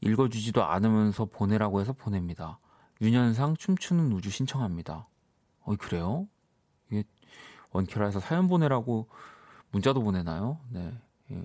[0.00, 2.58] 읽어주지도 않으면서 보내라고 해서 보냅니다.
[3.00, 5.06] 윤현상 춤추는 우주 신청합니다.
[5.64, 6.26] 어이, 그래요?
[6.90, 7.04] 이게
[7.72, 9.08] 원키라에서 사연 보내라고
[9.72, 10.58] 문자도 보내나요?
[10.70, 10.92] 네.
[11.32, 11.44] 예.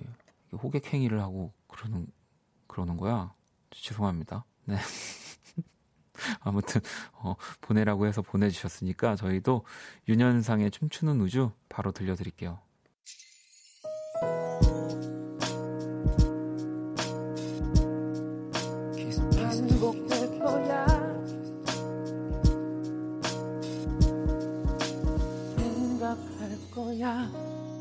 [0.52, 2.06] 호객 행위를 하고 그러는,
[2.66, 3.34] 그러는 거야.
[3.70, 4.44] 죄송합니다.
[4.64, 4.76] 네.
[6.40, 6.80] 아무튼
[7.12, 9.64] 어, 보내라고 해서 보내주셨으니까 저희도
[10.08, 12.58] 윤현상의 춤추는 우주 바로 들려드릴게요.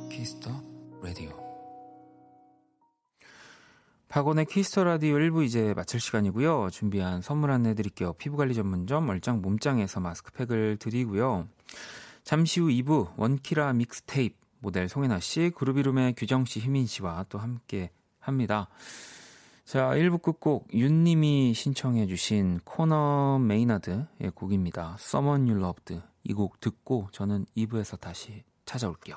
[0.10, 0.52] Kiss the
[1.02, 1.51] Radio
[4.12, 6.68] 박원의 Kiss the Radio 1부 이제 마칠 시간이고요.
[6.72, 8.12] 준비한 선물 안내 드릴게요.
[8.12, 11.48] 피부관리 전문점 얼짱 몸짱에서 마스크팩을 드리고요.
[12.26, 17.90] 잠시 후 2부 원키라 믹스테이프 모델 송해나 씨, GroovyRoom의 규정 씨, 휘민 씨와 또 함께
[18.20, 18.68] 합니다.
[19.64, 24.98] 자, 1부 끝곡 윤님이 신청해 주신 Conor Maynard의 곡입니다.
[25.00, 29.16] Someone You Loved 이 곡 듣고 저는 2부에서 다시 찾아올게요.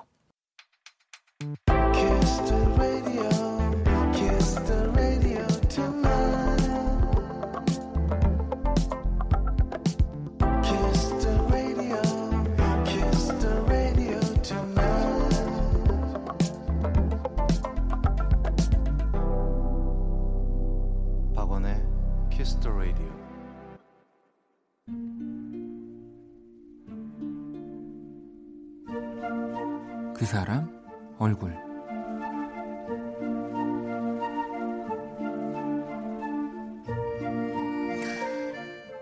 [30.24, 30.70] 그 사람
[31.18, 31.54] 얼굴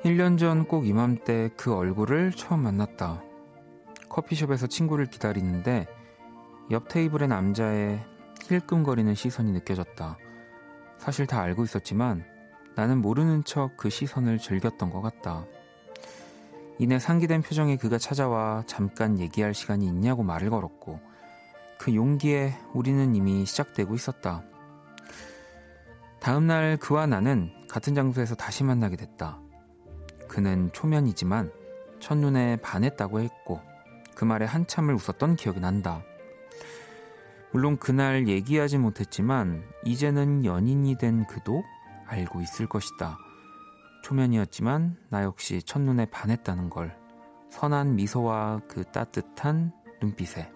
[0.02, 3.22] 1년 전 꼭 이맘때 그 얼굴을 처음 만났다.
[4.08, 5.86] 커피숍에서 친구를 기다리는데
[6.72, 8.04] 옆 테이블의 남자의
[8.48, 10.18] 힐끔거리는 시선이 느껴졌다.
[10.98, 12.24] 사실 다 알고 있었지만
[12.74, 15.46] 나는 모르는 척 그 시선을 즐겼던 것 같다.
[16.80, 21.11] 이내 상기된 표정의 그가 찾아와 잠깐 얘기할 시간이 있냐고 말을 걸었고
[21.82, 24.44] 그 용기에 우리는 이미 시작되고 있었다.
[26.20, 29.40] 다음날 그와 나는 같은 장소에서 다시 만나게 됐다.
[30.28, 31.50] 그는 초면이지만
[31.98, 33.60] 첫눈에 반했다고 했고
[34.14, 36.04] 그 말에 한참을 웃었던 기억이 난다.
[37.50, 41.64] 물론 그날 얘기하지 못했지만 이제는 연인이 된 그도
[42.06, 43.18] 알고 있을 것이다.
[44.04, 46.96] 초면이었지만 나 역시 첫눈에 반했다는 걸
[47.50, 50.48] 선한 미소와 그 따뜻한 눈빛에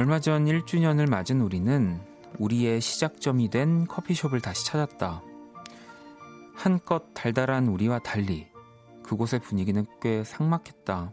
[0.00, 2.00] 얼마 전 1주년을 맞은 우리는
[2.38, 5.22] 우리의 시작점이 된 커피숍을 다시 찾았다.
[6.54, 8.48] 한껏 달달한 우리와 달리
[9.02, 11.12] 그곳의 분위기는 꽤 삭막했다.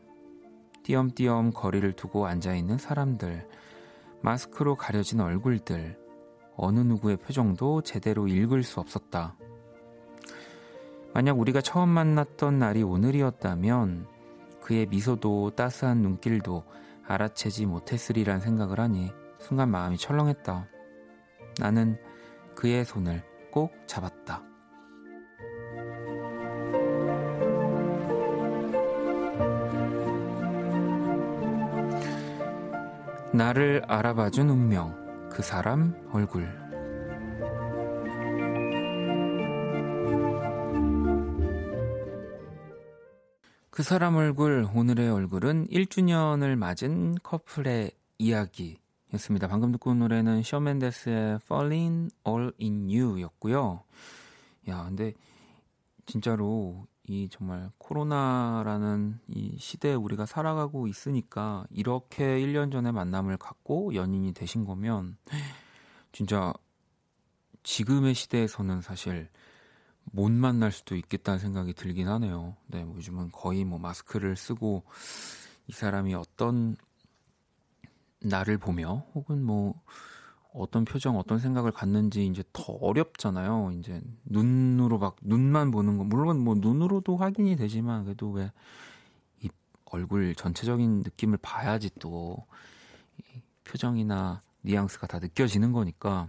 [0.83, 3.49] 띄엄띄엄 거리를 두고 앉아있는 사람들,
[4.21, 5.99] 마스크로 가려진 얼굴들,
[6.55, 9.35] 어느 누구의 표정도 제대로 읽을 수 없었다.
[11.13, 14.07] 만약 우리가 처음 만났던 날이 오늘이었다면
[14.61, 16.63] 그의 미소도 따스한 눈길도
[17.07, 20.67] 알아채지 못했으리란 생각을 하니 순간 마음이 철렁했다.
[21.59, 21.97] 나는
[22.55, 24.43] 그의 손을 꼭 잡았다.
[33.33, 36.66] 나를 알아봐준 운명, 그 사람 얼굴.
[43.77, 49.47] 그 사람 얼굴, 오늘의 얼굴은 1주년을 맞은 커플의 이야기였습니다.
[49.47, 53.83] 방금 듣고 온 노래는 쇼맨데스의 Falling All In You 였고요.
[54.67, 55.13] 야, 근데
[56.07, 64.33] 진짜로 이 정말 코로나라는 이 시대에 우리가 살아가고 있으니까 이렇게 1년 전에 만남을 갖고 연인이
[64.33, 65.17] 되신 거면
[66.11, 66.51] 진짜
[67.61, 69.29] 지금의 시대에서는 사실
[70.11, 72.55] 못 만날 수도 있겠다는 생각이 들긴 하네요.
[72.67, 74.83] 네, 뭐 요즘은 거의 뭐 마스크를 쓰고
[75.67, 76.75] 이 사람이 어떤
[78.21, 79.81] 나를 보며 혹은 뭐
[80.53, 83.71] 어떤 표정, 어떤 생각을 갖는지 이제 더 어렵잖아요.
[83.79, 88.51] 이제 눈으로 막 눈만 보는 거 물론 뭐 눈으로도 확인이 되지만 그래도 왜
[89.41, 89.49] 이
[89.85, 92.45] 얼굴 전체적인 느낌을 봐야지 또
[93.63, 96.27] 표정이나 뉘앙스가 다 느껴지는 거니까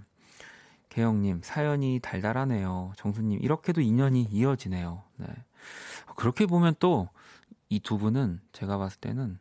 [0.98, 2.92] 개영님 사연이 달달하네요.
[2.96, 5.02] 정수님 이렇게도 인연이 이어지네요.
[5.16, 5.26] 네.
[6.16, 7.08] 그렇게 보면 또
[7.70, 9.38] 이 두 분은 제가 봤을 때는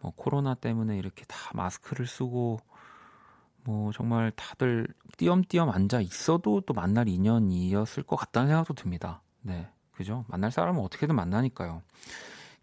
[0.00, 2.60] 뭐 코로나 때문에 이렇게 다 마스크를 쓰고
[3.64, 9.22] 뭐 정말 다들 띄엄띄엄 앉아 있어도 또 만날 인연이었을 것 같다는 생각도 듭니다.
[9.42, 9.68] 네.
[9.92, 10.24] 그죠?
[10.28, 11.82] 만날 사람은 어떻게든 만나니까요.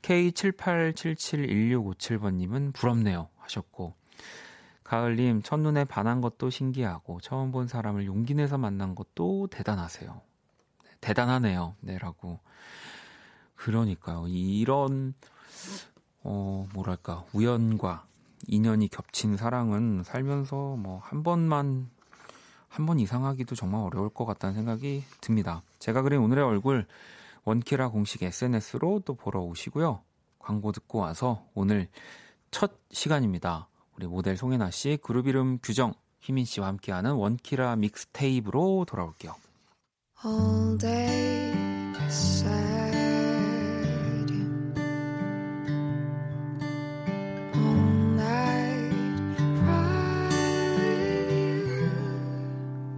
[0.04, 3.30] K78771657번님은 부럽네요.
[3.38, 3.96] 하셨고.
[4.84, 10.22] 가을님, 첫눈에 반한 것도 신기하고, 처음 본 사람을 용기 내서 만난 것도 대단하세요.
[10.84, 11.76] 네, 대단하네요.
[11.82, 12.40] 네, 라고.
[13.56, 14.26] 그러니까요.
[14.28, 15.14] 이런,
[16.24, 18.06] 어, 뭐랄까, 우연과
[18.48, 21.90] 인연이 겹친 사랑은 살면서 뭐 한 번만
[22.68, 25.62] 한 번 이상하기도 정말 어려울 것 같다는 생각이 듭니다.
[25.80, 26.88] 제가 그린 오늘의 얼굴
[27.46, 30.02] 원키라 공식 SNS로 또 보러 오시고요.
[30.40, 31.88] 광고 듣고 와서 오늘
[32.52, 33.68] 첫 시간입니다.
[33.98, 39.36] 우리 모델 송혜나 씨, 그룹 이름 규정, 희민 씨와 함께하는 원키라 믹스테이프로 돌아올게요.
[40.26, 41.54] All day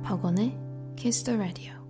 [0.03, 0.57] 박원의
[0.95, 1.84] Kiss the Radio.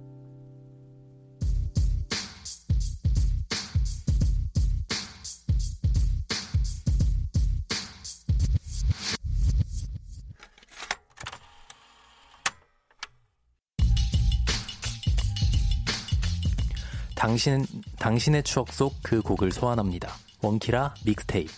[17.36, 17.66] 당신,
[18.00, 20.10] 당신의 추억 속 그 곡을 소환합니다.
[20.42, 21.52] 원키라 믹스테이프.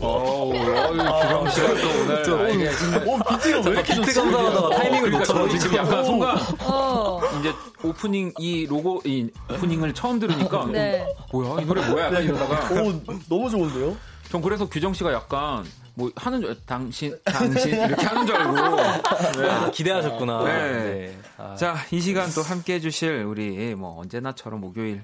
[0.00, 2.22] 어우, 규정 씨가 또 오늘.
[2.22, 5.58] 저, 아니, 어, 비트가 왜 이렇게 비트 감사하다가 타이밍을 놓쳐가지고.
[5.58, 6.38] 지금 약간 순간.
[6.60, 7.20] 어.
[7.40, 10.66] 이제 오프닝, 이 로고, 이 오프닝을 처음 들으니까.
[10.66, 11.04] 네.
[11.32, 12.06] 뭐야, 이 노래 뭐야?
[12.06, 12.80] 약간 이러다가.
[12.80, 12.92] 오,
[13.28, 13.96] 너무 좋은데요?
[14.30, 15.64] 전 그래서 규정 씨가 약간
[15.94, 19.48] 뭐 하는 줄 당신 당신 이렇게 하는 줄 알고 네.
[19.48, 20.44] 아, 기대하셨구나.
[20.44, 20.82] 네.
[20.82, 21.18] 네.
[21.38, 21.54] 아.
[21.54, 25.02] 자, 이 시간 또 함께 해 주실 우리 뭐 언제나처럼 목요일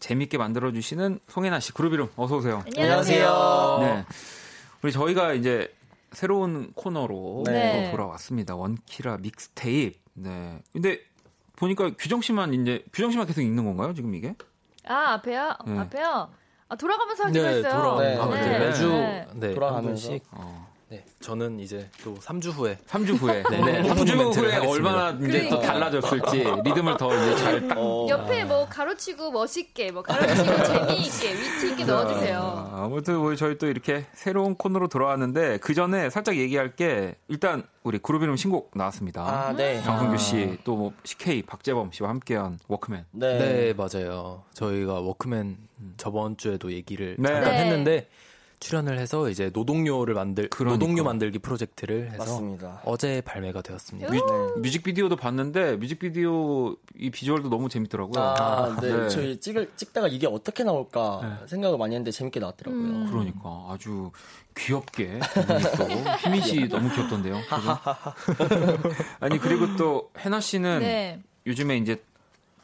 [0.00, 2.64] 재밌게 만들어 주시는 송혜나 씨 그룹 이름 어서 오세요.
[2.76, 3.78] 안녕하세요.
[3.80, 4.04] 네.
[4.82, 5.72] 우리 저희가 이제
[6.12, 7.90] 새로운 코너로 네.
[7.90, 8.56] 돌아왔습니다.
[8.56, 9.98] 원키라 믹스테이프.
[10.14, 10.58] 네.
[10.72, 11.00] 근데
[11.56, 13.94] 보니까 규정 씨만 이제 규정 씨만 계속 읽는 건가요?
[13.94, 14.34] 지금 이게?
[14.86, 15.56] 아, 앞에요?
[15.66, 15.78] 네.
[15.78, 16.30] 앞에요?
[16.72, 17.72] 아, 돌아가면서 하기로 네, 했어요.
[17.72, 18.16] 돌아, 네.
[18.16, 18.58] 아, 네.
[18.58, 18.88] 매주
[19.34, 20.18] 네, 돌아가면서.
[20.30, 20.71] 어.
[20.92, 23.82] 네, 저는 이제 또 3주 후에 3주 후에 네, 네.
[23.82, 27.78] 3주 후에 얼마나 이제 또 달라졌을지 리듬을 더 이제 잘 딱.
[27.78, 28.06] 어.
[28.10, 32.38] 옆에 뭐 가로치고 멋있게 뭐 가로치고 재미있게 위트 있게 넣어주세요.
[32.38, 37.62] 아, 아무튼 우리 저희 또 이렇게 새로운 코너로 돌아왔는데 그 전에 살짝 얘기할 게 일단
[37.84, 39.22] 우리 GroovyRoom 신곡 나왔습니다.
[39.24, 39.80] 아, 네.
[39.82, 43.06] 장성규 씨, 또 뭐 CK, 박재범 씨와 함께한 워크맨.
[43.12, 43.38] 네.
[43.38, 44.42] 네, 맞아요.
[44.52, 45.56] 저희가 워크맨
[45.96, 47.28] 저번 주에도 얘기를 네.
[47.30, 48.08] 잠깐 했는데
[48.62, 50.78] 출연을 해서 이제 노동요를 만들 그러니까.
[50.78, 52.80] 노동요 만들기 프로젝트를 해서 맞습니다.
[52.84, 54.08] 어제 발매가 되었습니다.
[54.08, 54.70] 뮤, 네.
[54.70, 58.22] 직비디오도 봤는데 뮤직비디오 이 비주얼도 너무 재밌더라고요.
[58.22, 58.96] 아, 네.
[58.96, 59.08] 네.
[59.08, 61.48] 저희 찍을 찍다가 이게 어떻게 나올까 네.
[61.48, 62.82] 생각을 많이 했는데 재밌게 나왔더라고요.
[62.82, 63.06] 음.
[63.10, 64.12] 그러니까 아주
[64.56, 65.18] 귀엽게
[65.76, 65.88] 또
[66.20, 67.40] 희민 씨 너무 귀엽던데요.
[69.18, 71.20] 아니 그리고 또 해나 씨는 네.
[71.46, 72.00] 요즘에 이제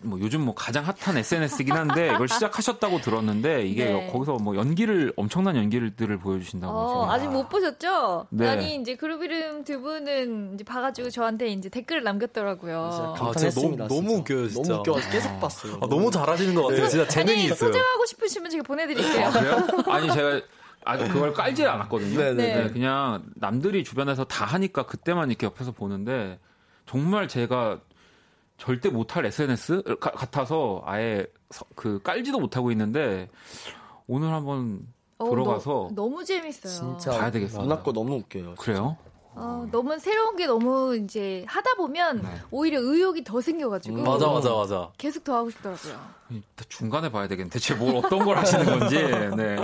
[0.01, 4.11] 뭐 요즘 뭐 가장 핫한 SNS이긴 한데 이걸 시작하셨다고 들었는데 이게 네.
[4.13, 8.29] 거기서 뭐 연기를 엄청난 연기들을 보여주신다고 어, 아직 못 보셨죠?
[8.31, 8.49] 네.
[8.49, 13.17] 아니 이제 그룹 이름 두 분은 이제 봐가지고 저한테 이제 댓글을 남겼더라고요.
[13.19, 14.73] 아, 제가 너무 너무 웃겨요 진짜.
[14.73, 15.75] 너무 웃겨 계속 봤어요.
[15.83, 16.83] 아, 너무 잘하시는 것 같아요.
[16.83, 16.89] 네.
[16.89, 17.57] 진짜 재능이 아니, 있어요.
[17.57, 19.27] 소장하고 싶으시면 제가 보내드릴게요.
[19.27, 19.67] 아, 그래요?
[19.89, 20.41] 아니 제가
[20.85, 22.17] 아주 그걸 깔질 않았거든요.
[22.19, 22.35] 네네.
[22.35, 22.63] 네.
[22.63, 26.39] 네, 그냥 남들이 주변에서 다 하니까 그때만 이렇게 옆에서 보는데
[26.87, 27.81] 정말 제가
[28.59, 31.27] 절대 못할 SNS 같아서 아예
[31.75, 33.31] 그 깔지도 못하고 있는데
[34.07, 34.87] 오늘 한번
[35.19, 36.73] 어, 들어가서 너, 무 재밌어요.
[36.73, 37.63] 진짜 봐야 되겠어요.
[37.63, 38.57] 누나 거 너무 웃겨요.
[38.57, 38.97] 그래요?
[39.35, 42.29] 어, 너무 새로운 게 너무 이제 하다 보면 네.
[42.51, 45.97] 오히려 의욕이 더 생겨가지고 음, 맞아 맞아 맞아 계속 더 하고 싶더라고요.
[46.69, 48.97] 중간에 봐야 되겠는데 대체 뭘 어떤 걸 하시는 건지.
[49.37, 49.57] 네.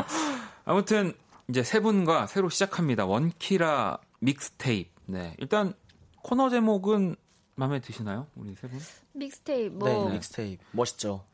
[0.64, 1.12] 아무튼
[1.48, 3.06] 이제 세 분과 새로 시작합니다.
[3.06, 4.90] 원키라 믹스테이프.
[5.06, 5.34] 네.
[5.38, 5.74] 일단
[6.22, 7.16] 코너 제목은
[7.56, 8.26] 마음에 드시나요?
[8.36, 8.78] 우리 세 분?
[9.12, 9.74] 믹스테이프.
[9.76, 9.88] 뭐.
[10.08, 10.62] 네, 믹스테이프.
[10.72, 11.24] 멋있죠.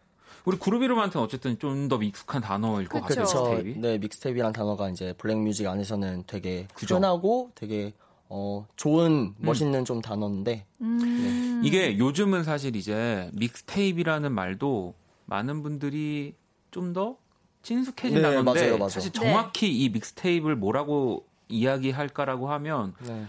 [0.45, 3.23] 우리 그루비룸한테는 어쨌든 좀 더 익숙한 단어일 것 같아요.
[3.23, 3.79] 믹스테이프.
[3.81, 6.95] 네, 믹스테이프라는 단어가 이제 블랙뮤직 안에서는 되게 그죠?
[6.95, 7.93] 편하고 되게
[8.29, 9.35] 어, 좋은 음.
[9.39, 9.85] 멋있는 음.
[9.85, 11.61] 좀 단어인데 음.
[11.63, 11.69] 네.
[11.69, 14.95] 이게 요즘은 사실 이제 믹스테이프라는 말도
[15.27, 16.35] 많은 분들이
[16.71, 17.17] 좀 더
[17.63, 18.89] 친숙해진 네, 단어인데 맞아요, 맞아요.
[18.89, 19.73] 사실 정확히 네.
[19.75, 23.27] 이 믹스테이프를 뭐라고 이야기할까라고 하면 네.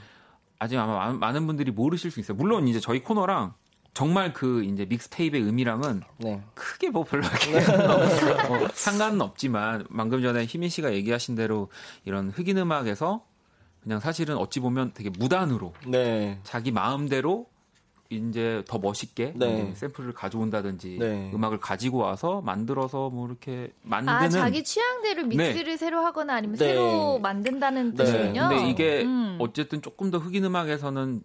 [0.62, 2.38] 아직 아마 많은 분들이 모르실 수 있어요.
[2.38, 3.56] 물론 이제 저희 코너랑
[3.96, 6.44] 정말 그 이제 믹스테이프의 의미랑은 네.
[6.54, 7.66] 크게 뭐 별로 네.
[7.66, 11.70] 어, 상관은 없지만 방금 전에 희민 씨가 얘기하신 대로
[12.06, 13.26] 이런 흑인 음악에서
[13.82, 16.40] 그냥 사실은 어찌 보면 되게 무단으로 네.
[16.44, 17.48] 자기 마음대로
[18.16, 19.74] 이제 더 멋있게 네.
[19.76, 21.32] 샘플을 가져온다든지 네.
[21.34, 25.78] 음악을 가지고 와서 만들어서 뭐 이렇게 만드는 아 자기 취향대로 믹스를 네.
[25.78, 26.66] 새로 하거나 아니면 네.
[26.66, 28.04] 새로 만든다는 네.
[28.04, 28.50] 뜻이군요.
[28.50, 29.38] 근데 이게 음.
[29.40, 31.24] 어쨌든 조금 더 흑인 음악에서는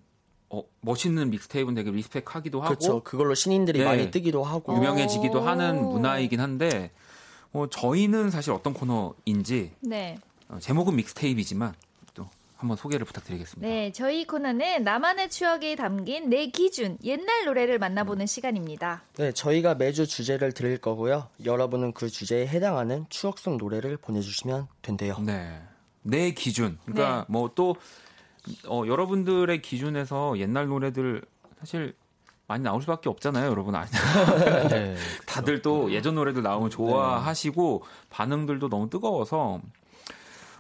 [0.49, 3.03] 어, 멋있는 믹스테이프는 되게 리스펙하기도 하고 그렇죠.
[3.03, 3.85] 그걸로 신인들이 네.
[3.85, 6.93] 많이 뜨기도 하고 유명해지기도 하는 문화이긴 한데
[7.53, 9.73] 어, 저희는 사실 어떤 코너인지
[10.49, 11.75] 어, 제목은 믹스테이프이지만
[12.57, 13.69] 한번 소개를 부탁드리겠습니다.
[13.69, 19.03] 네, 저희 코너는 나만의 추억이 담긴 내 기준 옛날 노래를 만나보는 시간입니다.
[19.17, 21.29] 네, 저희가 매주 주제를 드릴 거고요.
[21.45, 25.19] 여러분은 그 주제에 해당하는 추억 속 노래를 보내주시면 된대요.
[25.19, 25.61] 네,
[26.03, 26.79] 내 기준.
[26.87, 27.33] 그러니까 네.
[27.33, 27.77] 뭐또
[28.69, 31.23] 어, 여러분들의 기준에서 옛날 노래들
[31.61, 31.95] 사실
[32.47, 33.75] 많이 나올 수밖에 없잖아요, 여러분.
[33.75, 33.91] 아니
[34.71, 39.61] 네, 다들 또 예전 노래들 나오면 좋아하시고 반응들도 너무 뜨거워서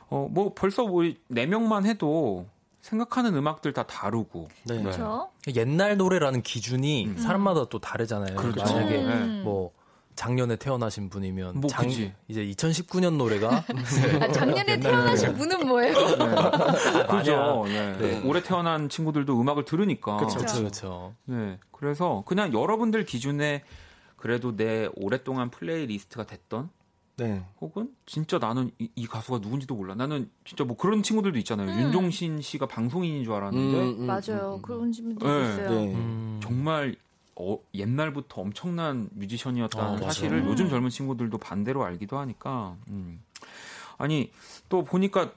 [0.08, 2.46] 어, 뭐 벌써 뭐네 명만 해도
[2.80, 4.48] 생각하는 음악들 다 다르고.
[4.64, 4.80] 네.
[4.80, 5.30] 그렇죠.
[5.54, 7.16] 옛날 노래라는 기준이 음.
[7.18, 8.36] 사람마다 또 다르잖아요.
[8.36, 8.62] 그렇죠.
[8.62, 9.42] 만약에 음.
[9.44, 9.72] 뭐
[10.14, 14.24] 작년에 태어나신 분이면 뭐 장, 이제 2019년 노래가 네.
[14.24, 15.94] 아, 작년에 태어나신 분은 뭐예요?
[15.94, 17.06] 네.
[17.06, 17.64] 그죠.
[17.66, 17.98] 네.
[17.98, 18.22] 네.
[18.24, 20.16] 올해 태어난 친구들도 음악을 들으니까.
[20.16, 20.38] 그렇죠.
[20.38, 21.14] 그렇죠.
[21.24, 21.58] 네.
[21.70, 23.62] 그래서 그냥 여러분들 기준에
[24.16, 26.70] 그래도 내 오랫동안 playlist가 됐던
[27.16, 27.42] 네.
[27.60, 29.94] 혹은 진짜 나는 이, 이, 가수가 누군지도 몰라.
[29.94, 31.70] 나는 진짜 뭐 그런 친구들도 있잖아요.
[31.70, 31.82] 음.
[31.84, 33.80] 윤종신 씨가 방송인인 줄 알았는데.
[33.80, 34.52] 음, 음, 맞아요.
[34.52, 34.62] 음, 음.
[34.62, 35.52] 그런 친구들 네.
[35.52, 35.70] 있어요.
[35.70, 35.94] 네.
[35.94, 36.40] 음.
[36.42, 36.96] 정말
[37.34, 42.76] 어, 옛날부터 엄청난 뮤지션이었다는 아, 사실을 요즘 젊은 친구들도 반대로 알기도 하니까.
[43.98, 44.30] 아니
[44.68, 45.32] 또 보니까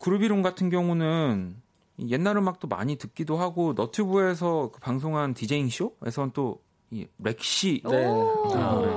[0.00, 1.56] GroovyRoom 같은 경우는
[2.08, 8.04] 옛날 음악도 많이 듣기도 하고 너튜브에서 그 방송한 디제잉 쇼에선 또 이 렉시 네.
[8.04, 8.90] 노래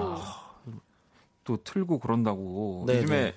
[1.43, 2.83] 또 틀고 그런다고.
[2.87, 3.33] 네 요즘에 네.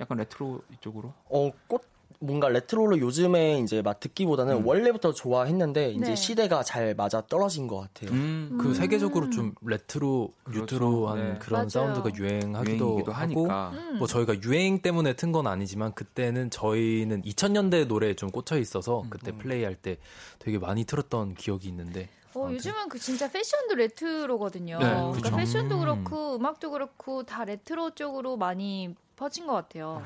[0.00, 1.12] 약간 레트로 이쪽으로?
[1.30, 1.82] 어, 꼭
[2.20, 4.66] 뭔가 레트로로 요즘에 이제 막 듣기보다는 음.
[4.66, 6.14] 원래부터 좋아했는데 이제 네.
[6.16, 8.12] 시대가 잘 맞아 떨어진 것 같아요.
[8.12, 8.56] 음.
[8.58, 8.74] 그 음.
[8.74, 10.62] 세계적으로 좀 레트로 그렇죠.
[10.62, 11.38] 뉴트로한 네.
[11.38, 11.68] 그런 맞아요.
[11.68, 13.98] 사운드가 유행하기도 하고 음.
[13.98, 19.10] 뭐 저희가 유행 때문에 튼 건 아니지만 그때는 저희는 2000년대 노래에 좀 꽂혀 있어서 음.
[19.10, 19.96] 그때 플레이할 때
[20.38, 22.08] 되게 많이 틀었던 기억이 있는데
[22.42, 24.78] 어, 요즘은 그 진짜 패션도 레트로거든요.
[24.78, 25.36] 네, 그러니까 그렇죠.
[25.36, 25.80] 패션도 음.
[25.80, 30.02] 그렇고 음악도 그렇고 다 레트로 쪽으로 많이 퍼진 것 같아요.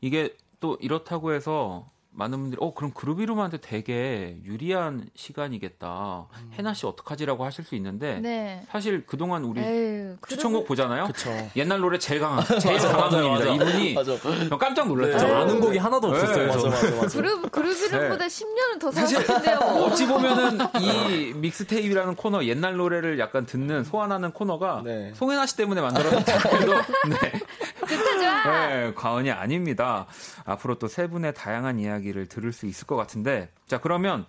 [0.00, 6.26] 이게 또 이렇다고 해서 많은 분들이 어 그럼 GroovyRoom한테 되게 유리한 시간이겠다.
[6.40, 6.50] 음.
[6.58, 8.60] 해나 씨 어떡하지라고 하실 수 있는데 네.
[8.72, 11.06] 사실 그동안 우리 에이, 추천곡 보잖아요.
[11.06, 11.30] 그쵸.
[11.54, 13.54] 옛날 노래 제일 강한 제일 강한 분입니다.
[13.54, 13.94] 이분이
[14.50, 14.58] 맞아.
[14.58, 15.26] 깜짝 놀랐죠.
[15.26, 15.32] 네.
[15.32, 16.36] 아는 곡이 하나도 없었어요.
[16.38, 16.46] 네.
[16.46, 17.06] 맞아, 맞아, 맞아.
[17.20, 18.44] 그룹 그루비룸보다 네.
[18.44, 19.58] 10년은 더 살았는데요.
[19.86, 25.12] 어찌 보면은 이 믹스테이프라는 코너 옛날 노래를 약간 듣는 소환하는 코너가 네.
[25.14, 26.74] 송혜나 씨 때문에 만들어졌다 해도
[27.08, 27.32] 네.
[27.88, 28.18] 좋다
[28.68, 30.06] 네, 과언이 아닙니다.
[30.44, 34.26] 앞으로 또 세 분의 다양한 이야기 를 들을 수 있을 것 같은데 자 그러면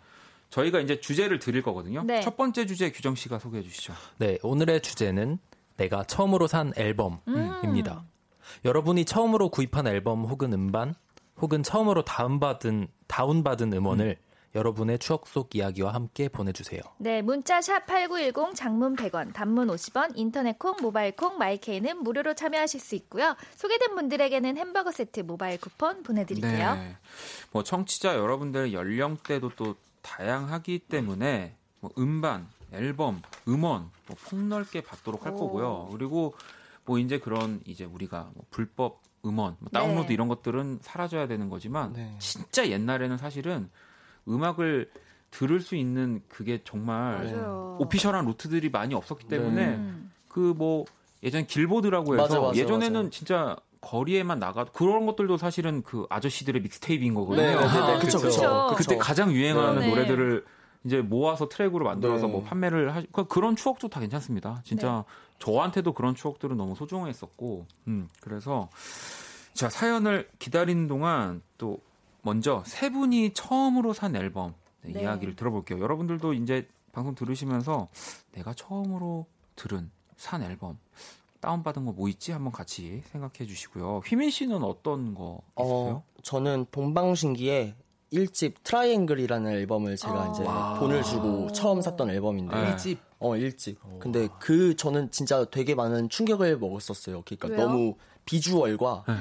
[0.50, 2.04] 저희가 이제 주제를 드릴 거거든요.
[2.04, 2.22] 네.
[2.22, 3.94] 첫 번째 주제 규정 씨가 소개해 주시죠.
[4.18, 5.38] 네, 오늘의 주제는
[5.78, 8.04] 내가 처음으로 산 앨범입니다.
[8.04, 8.10] 음.
[8.66, 10.96] 여러분이 처음으로 구입한 앨범 혹은 음반
[11.38, 14.29] 혹은 처음으로 다운받은 다운받은 음원을 음.
[14.56, 16.82] 여러분의 추억 속 이야기와 함께 보내주세요.
[16.98, 22.80] 네, 문자 샵 8910 장문 100원, 단문 50원, 인터넷 콩, 모바일 콩, 마이케이는 무료로 참여하실
[22.80, 23.36] 수 있고요.
[23.56, 26.76] 소개된 분들에게는 햄버거 세트 모바일 쿠폰 보내드릴게요.
[26.76, 26.96] 네.
[27.52, 35.34] 뭐 청취자 여러분들 연령대도 또 다양하기 때문에 뭐 음반, 앨범, 음원 뭐 폭넓게 받도록 할
[35.34, 35.38] 오.
[35.38, 35.90] 거고요.
[35.92, 36.34] 그리고
[36.86, 40.14] 뭐 이제 그런 이제 우리가 뭐 불법 음원, 뭐 다운로드 네.
[40.14, 42.16] 이런 것들은 사라져야 되는 거지만 네.
[42.20, 43.70] 진짜 옛날에는 사실은
[44.30, 44.90] 음악을
[45.32, 47.78] 들을 수 있는 그게 정말 맞아요.
[47.80, 49.94] official한 루트들이 많이 없었기 때문에 네.
[50.28, 50.86] 그뭐
[51.24, 53.10] 예전 길보드라고 해서 맞아, 맞아, 예전에는 맞아.
[53.10, 57.46] 진짜 거리에만 나가 그런 것들도 사실은 그 아저씨들의 mixtape인 거거든요.
[57.46, 58.74] 네, 네, 네, 그렇죠, 그렇죠.
[58.76, 59.90] 그때 가장 유행하는 네.
[59.90, 60.46] 노래들을
[60.86, 62.32] 이제 모아서 트랙으로 만들어서 네.
[62.32, 64.62] 뭐 판매를 하시 그 그런 추억도 다 괜찮습니다.
[64.64, 65.36] 진짜 네.
[65.40, 68.70] 저한테도 그런 추억들은 너무 소중했었고, 음 그래서
[69.54, 71.80] 자 사연을 기다리는 동안 또
[72.22, 75.02] 먼저 세 분이 처음으로 산 앨범 네, 네.
[75.02, 75.80] 이야기를 들어볼게요.
[75.80, 77.90] 여러분들도 이제 방송 들으시면서
[78.32, 80.78] 내가 처음으로 들은 산 앨범
[81.40, 84.02] 다운받은 거 뭐 있지 한번 같이 생각해 주시고요.
[84.06, 85.96] 휘민 씨는 어떤 거 어, 있어요?
[85.96, 87.76] 어, 저는 동방신기의
[88.12, 93.78] 1집 트라이앵글이라는 앨범을 제가 아~ 이제 와~ 돈을 주고 처음 샀던 앨범인데 1집 어 1집
[94.00, 97.68] 근데 그 저는 진짜 되게 많은 충격을 먹었었어요 그러니까 왜요?
[97.68, 97.96] 너무
[98.26, 99.14] 비주얼과 네.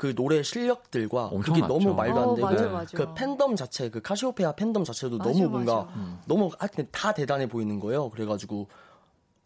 [0.00, 1.66] 그 노래 실력들과 그게 맞죠.
[1.66, 2.96] 너무 말도 안 어, 되고 어, 맞아, 맞아.
[2.96, 6.18] 그 팬덤 자체 그 카시오페아 팬덤 자체도 맞아, 너무 뭔가 음.
[6.24, 8.68] 너무 하여튼 다 대단해 보이는 거예요 그래가지고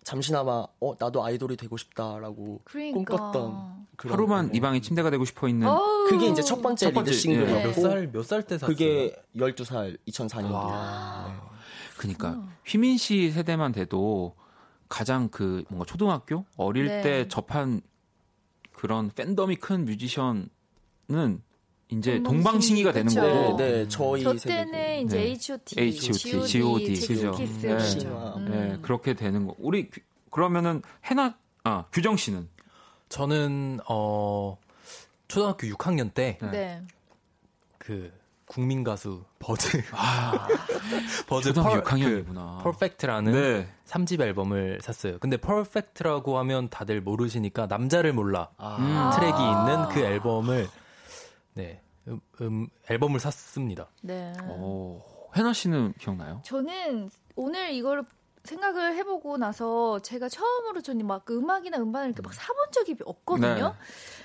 [0.04, 3.16] 잠시나마 어 나도 아이돌이 되고 싶다라고 그러니까.
[3.16, 5.66] 꿈꿨던 하루만 네 방의 침대가 되고 싶어 있는
[6.08, 7.64] 그게 이제 첫 번째, 첫 번째 리드 싱글이었고 예.
[7.66, 8.68] 몇살 몇 살 때 샀어요?
[8.76, 10.68] 그게 12살 2004년도.
[11.26, 11.34] 네.
[11.96, 12.48] 그러니까 음.
[12.64, 14.36] 휘민 씨 세대만 돼도
[14.88, 17.00] 가장 그 뭔가 초등학교 어릴 네.
[17.02, 17.80] 때 접한
[18.74, 20.50] 그런 팬덤이 큰 뮤지션은
[21.88, 23.20] 이제 동방신기가 되는 그쵸.
[23.20, 23.56] 거고.
[23.56, 25.00] 네, 네, 저희 저 때는 세대.
[25.02, 25.22] 이제 네.
[25.30, 27.32] H.O.T, H.O.T, G.O.D, 그죠.
[27.32, 27.76] 네.
[28.36, 28.48] 음.
[28.50, 29.54] 네, 그렇게 되는 거.
[29.58, 29.90] 우리
[30.30, 32.48] 그러면은 해나 아 규정 씨는
[33.08, 34.58] 저는 어
[35.28, 36.82] 초등학교 6학년 때그 네.
[37.78, 38.12] 그
[38.46, 40.46] 국민 가수 버즈 아,
[41.26, 42.58] 버즈 초등학교 6학년이구나.
[42.58, 43.74] 그 Perfect라는 네.
[43.86, 45.18] 3집 앨범을 샀어요.
[45.18, 49.10] 근데 Perfect라고 하면 다들 모르시니까 남자를 몰라 아.
[49.14, 50.68] 트랙이 있는 그 앨범을
[51.54, 51.80] 네.
[52.08, 53.88] 음, 음, 앨범을 샀습니다.
[54.02, 54.32] 네.
[54.48, 55.02] 오,
[55.36, 56.42] 해나 씨는 기억나요?
[56.44, 58.04] 저는 오늘 이걸
[58.44, 63.68] 생각을 해보고 나서 제가 처음으로 저는 막그 음악이나 음반을 이렇게 막 사본 적이 없거든요.
[63.68, 63.72] 네.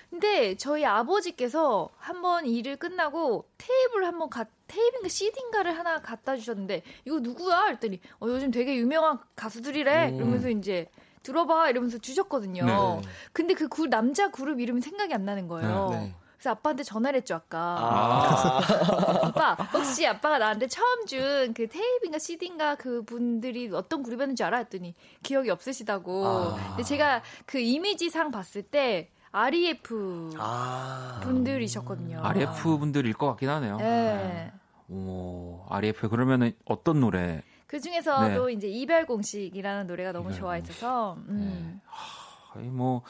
[0.09, 7.19] 근데 저희 아버지께서 한번 일을 끝나고 테이블 한번 가, 테이프인가 CD인가를 하나 갖다 주셨는데 이거
[7.19, 7.65] 누구야?
[7.67, 10.09] 했더니 어, 요즘 되게 유명한 가수들이래.
[10.09, 10.15] 음.
[10.15, 10.87] 이러면서 이제
[11.21, 12.65] 들어봐 이러면서 주셨거든요.
[12.65, 13.01] 네.
[13.33, 15.89] 근데 그 구, 남자 그룹 이름이 생각이 안 나는 거예요.
[15.91, 16.15] 네.
[16.37, 17.59] 그래서 아빠한테 전화를 했죠 아까.
[17.59, 18.61] 아.
[19.27, 24.57] 아빠 혹시 아빠가 나한테 처음 준 그 테이프인가 CD인가 그 분들이 어떤 그룹이었는지 알아?
[24.59, 26.25] 했더니 기억이 없으시다고.
[26.25, 26.67] 아.
[26.69, 31.19] 근데 제가 그 이미지상 봤을 때 REF 아.
[31.23, 32.21] 분들이셨거든요.
[32.23, 33.77] REF 분들일 것 같긴 하네요.
[33.77, 34.51] 네.
[34.87, 37.43] 오, REF 그러면은 어떤 노래?
[37.67, 38.53] 그 중에서도 네.
[38.53, 41.17] 이제 이별 공식이라는 노래가 너무 좋아했어서.
[41.27, 41.79] 음.
[41.79, 41.81] 네.
[41.85, 43.03] 하, 뭐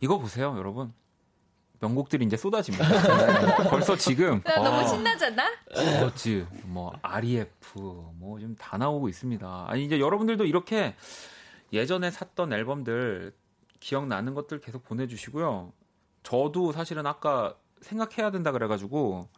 [0.00, 0.92] 이거 보세요, 여러분.
[1.80, 2.86] 명곡들이 이제 쏟아집니다.
[3.58, 3.68] 네.
[3.68, 5.50] 벌써 지금 너무 어, 신나잖아.
[6.00, 7.78] 버즈, 뭐 REF,
[8.16, 9.66] 뭐 지금 다 나오고 있습니다.
[9.68, 10.94] 아니 이제 여러분들도 이렇게
[11.72, 13.32] 예전에 샀던 앨범들
[13.84, 15.70] 기억나는 것들 계속 보내주시고요.
[16.22, 19.28] 저도 사실은 아까 생각해야 된다 그래가지고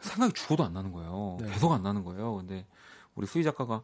[0.00, 1.36] 생각이 죽어도 안 나는 거예요.
[1.40, 1.52] 네.
[1.52, 2.34] 계속 안 나는 거예요.
[2.34, 2.66] 근데
[3.14, 3.82] 우리 수희 작가가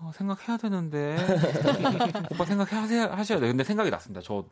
[0.00, 1.16] 어, 생각해야 되는데
[2.32, 3.46] 오빠 생각하셔야 하셔야 돼.
[3.46, 4.20] 근데 생각이 났습니다.
[4.22, 4.44] 저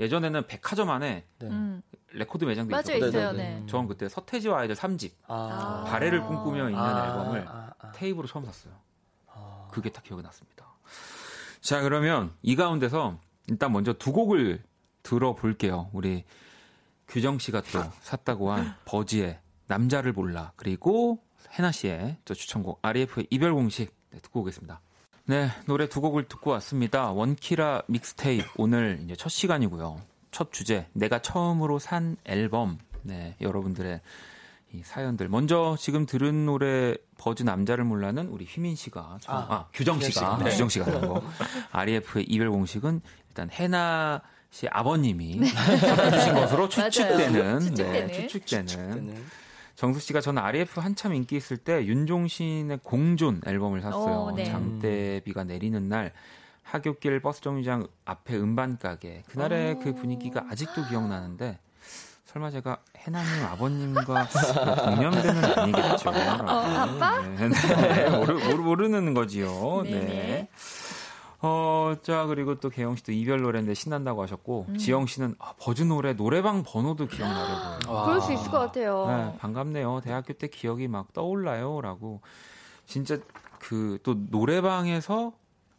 [0.00, 1.46] 예전에는 백화점 안에 네.
[1.46, 1.80] 음.
[2.10, 3.32] 레코드 매장도 맞아, 있었거든요.
[3.32, 3.62] 네.
[3.68, 5.84] 저는 그때 서태지와 아이들 3집 아.
[5.86, 7.06] 발해를 꿈꾸며 있는 아.
[7.06, 7.70] 앨범을 아.
[7.78, 7.92] 아.
[7.92, 8.74] 테이프로 처음 샀어요.
[9.28, 9.68] 아.
[9.70, 10.66] 그게 딱 기억이 났습니다.
[11.60, 14.62] 자 그러면 이 가운데서 일단 먼저 두 곡을
[15.02, 15.90] 들어볼게요.
[15.92, 16.24] 우리
[17.08, 21.18] 규정 씨가 또 샀다고 한 버즈의 남자를 몰라 그리고
[21.52, 24.80] 해나 씨의 또 추천곡 RF의 이별 공식 네, 듣고 오겠습니다.
[25.24, 27.12] 네, 노래 두 곡을 듣고 왔습니다.
[27.12, 30.00] 원키라 믹스테이프 오늘 이제 첫 시간이고요.
[30.30, 32.78] 첫 주제 내가 처음으로 산 앨범.
[33.02, 34.00] 네, 여러분들의
[34.74, 35.28] 이 사연들.
[35.28, 40.50] 먼저 지금 들은 노래 버즈 남자를 몰라는 우리 휘민 씨가 아, 아 규정 씨가 네.
[40.50, 41.22] 규정 씨가 한 거.
[41.72, 43.02] REF의 이별 공식은
[43.32, 44.20] 일단 해나
[44.50, 45.46] 씨 아버님이 네.
[45.46, 48.06] 주신 것으로 추측되는, 추측되는.
[48.08, 48.66] 네, 추측되는.
[48.66, 49.24] 추측되는.
[49.74, 54.28] 정수 씨가 저는 RF 한참 인기 있을 때 윤종신의 공존 앨범을 샀어요.
[54.30, 54.44] 오, 네.
[54.44, 56.12] 장대비가 내리는 날
[56.62, 59.22] 하굣길 버스 정류장 앞에 음반 가게.
[59.28, 59.78] 그날의 오.
[59.78, 61.58] 그 분위기가 아직도 기억나는데
[62.26, 64.28] 설마 제가 해나님 아버님과
[64.84, 66.10] 동년배는 아니겠죠?
[66.10, 67.20] 어, 아빠?
[67.22, 68.10] 네, 네.
[68.10, 69.82] 모르, 모르, 모르는 거지요.
[69.84, 70.00] 네네.
[70.00, 70.48] 네.
[71.42, 74.76] 어, 자, 그리고 또 개영 씨도 이별 노래인데 신난다고 하셨고, 음.
[74.78, 78.04] 지영 씨는 아, 버즈 노래 노래방 번호도 기억나려고.
[78.06, 79.06] 그럴 수 있을 것 같아요.
[79.08, 80.00] 네, 반갑네요.
[80.04, 81.80] 대학교 때 기억이 막 떠올라요.
[81.80, 82.20] 라고.
[82.86, 83.18] 진짜
[83.58, 85.32] 그 또 노래방에서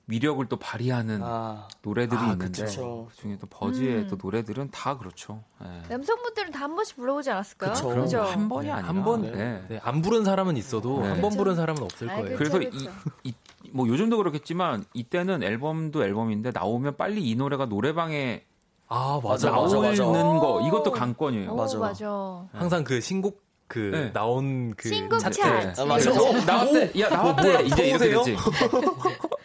[0.07, 1.67] 위력을 또 발휘하는 아.
[1.81, 3.07] 노래들이 아, 있는데 그쵸.
[3.11, 4.07] 그중에 또 버즈의 음.
[4.09, 5.43] 또 노래들은 다 그렇죠.
[5.61, 5.81] 네.
[5.89, 7.71] 남성분들은 다 한 번씩 불러보지 않았을까요?
[7.73, 7.87] 그쵸.
[7.89, 8.21] 그죠?
[8.21, 9.21] 한 번이 네, 아니라 한 번.
[9.21, 9.63] 네.
[9.69, 9.79] 네.
[9.83, 11.09] 안 부른 사람은 있어도 네.
[11.09, 12.37] 한번 부른 사람은 없을 아, 거예요.
[12.37, 12.89] 그래서 이,
[13.23, 13.33] 이,
[13.73, 18.43] 뭐 요즘도 그렇겠지만 이때는 앨범도 앨범인데 나오면 빨리 이 노래가 노래방에
[18.87, 20.05] 아 맞아 나오는 맞아, 맞아.
[20.05, 21.51] 거 이것도 관건이에요.
[21.51, 21.79] 오, 맞아.
[21.79, 22.45] 맞아.
[22.53, 24.13] 항상 그 신곡 그 네.
[24.13, 26.11] 나온 그 신곡 차트 아, 맞아.
[26.11, 26.99] 어, 나왔대.
[26.99, 27.51] 야 나왔대.
[27.51, 28.35] 뭐, 이제 이렇게 됐지.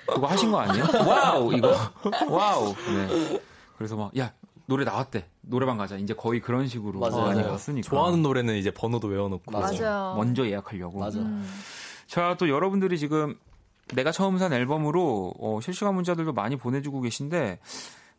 [0.06, 0.84] 그거 하신 거 아니에요?
[1.08, 1.74] wow 이거
[2.28, 2.74] wow.
[2.74, 3.40] 네.
[3.78, 4.32] 그래서 막 야
[4.66, 5.24] 노래 나왔대.
[5.40, 5.96] 노래방 가자.
[5.96, 7.88] 이제 거의 그런 식으로 맞아, 많이 갔으니까.
[7.88, 10.12] 좋아하는 노래는 이제 번호도 외워놓고 맞아.
[10.14, 10.98] 먼저 예약하려고.
[10.98, 11.18] 맞아.
[11.20, 11.48] 음.
[12.06, 13.34] 자, 또 여러분들이 지금
[13.94, 17.58] 내가 처음 산 앨범으로 어, 실시간 문자들도 많이 보내주고 계신데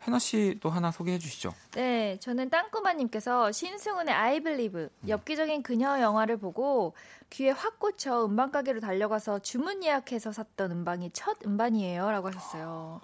[0.07, 1.53] 해나 씨 또 하나 소개해 주시죠.
[1.71, 5.09] 네, 저는 땅꼬마님께서 신승훈의 I Believe 음.
[5.09, 6.93] 엽기적인 그녀 영화를 보고
[7.29, 13.01] 귀에 확 꽂혀 음반 가게로 달려가서 주문 예약해서 샀던 음반이 첫 음반이에요라고 하셨어요.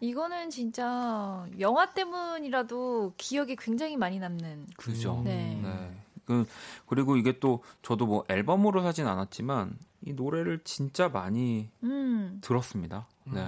[0.00, 4.66] 이거는 진짜 영화 때문이라도 기억이 굉장히 많이 남는.
[4.76, 5.22] 그죠.
[5.24, 5.58] 네.
[5.62, 5.90] 네.
[6.26, 6.44] 그
[6.86, 12.38] 그리고 이게 또 저도 뭐 앨범으로 사진 않았지만 이 노래를 진짜 많이 음.
[12.42, 13.06] 들었습니다.
[13.24, 13.40] 네.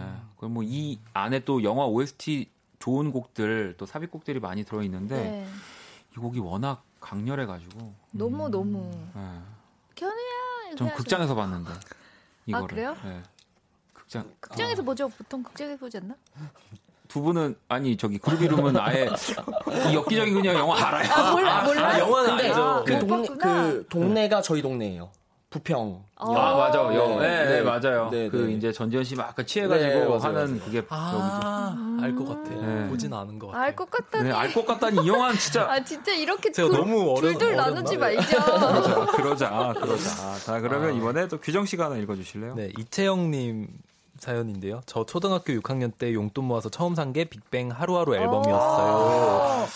[0.43, 0.53] 음.
[0.53, 5.47] 뭐이 안에 또 영화 OST 좋은 곡들 또 삽입곡들이 많이 들어 있는데 네.
[6.13, 8.51] 이 곡이 워낙 강렬해 가지고 너무 음.
[8.51, 9.41] 너무 네.
[9.95, 11.81] 견우야 전 극장에서 봤는데 아,
[12.47, 12.97] 이거를 아 그래요?
[13.05, 13.23] 네.
[13.93, 14.85] 극장 극장에서 아.
[14.85, 16.17] 보죠 보통 극장에서 보지 않나?
[17.09, 19.09] 두 분은 아니 저기 그루비룸은 아예
[19.91, 21.11] 이 엽기적인 그냥 영화 알아요.
[21.13, 21.89] 아 몰라 몰라.
[21.89, 22.85] 아, 영화는 알죠.
[22.87, 25.11] 그, 동, 그 동네가 저희 동네예요.
[25.51, 26.05] 부평.
[26.17, 26.81] 아, 맞아.
[26.95, 27.19] 요.
[27.21, 28.11] 네, 네, 네, 맞아요.
[28.13, 28.53] 네, 그 네.
[28.53, 32.51] 이제 전지현 씨막 아까 취해가지고 네, 하는 그게 아, 알것 같아.
[32.51, 32.87] 네.
[32.91, 33.63] 보진 않은 것 같아.
[33.63, 34.25] 알 것 같다니.
[34.29, 35.63] 네, 알것 같다니 이 영화는 진짜.
[35.71, 38.21] 아 진짜 이렇게 제가 둘, 너무 어려, 둘둘 나누지 말죠.
[38.37, 40.35] 그러자, 그러자, 그러자.
[40.45, 40.93] 자 그러면 아.
[40.93, 42.55] 이번에 또 규정 씨가 하나 읽어주실래요?
[42.55, 43.69] 네, 이채영님
[44.19, 44.81] 사연인데요.
[44.87, 49.67] 저 초등학교 6학년 때 용돈 모아서 처음 산 게 빅뱅 하루하루 앨범이었어요.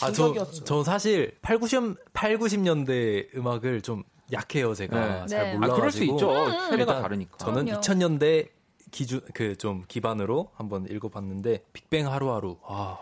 [0.00, 0.32] 아, 저,
[0.64, 5.20] 저 사실 8, 90, 8, 90년대 음악을 좀 약해요, 제가.
[5.20, 5.26] 네.
[5.26, 6.30] 잘 몰라 아, 그럴 수 있죠.
[6.70, 7.36] 세대가 다르니까.
[7.38, 7.80] 저는 그럼요.
[7.80, 8.48] 2000년대
[8.90, 12.56] 기준 그 좀 기반으로 한번 읽어봤는데 빅뱅 하루하루.
[12.62, 12.98] 와.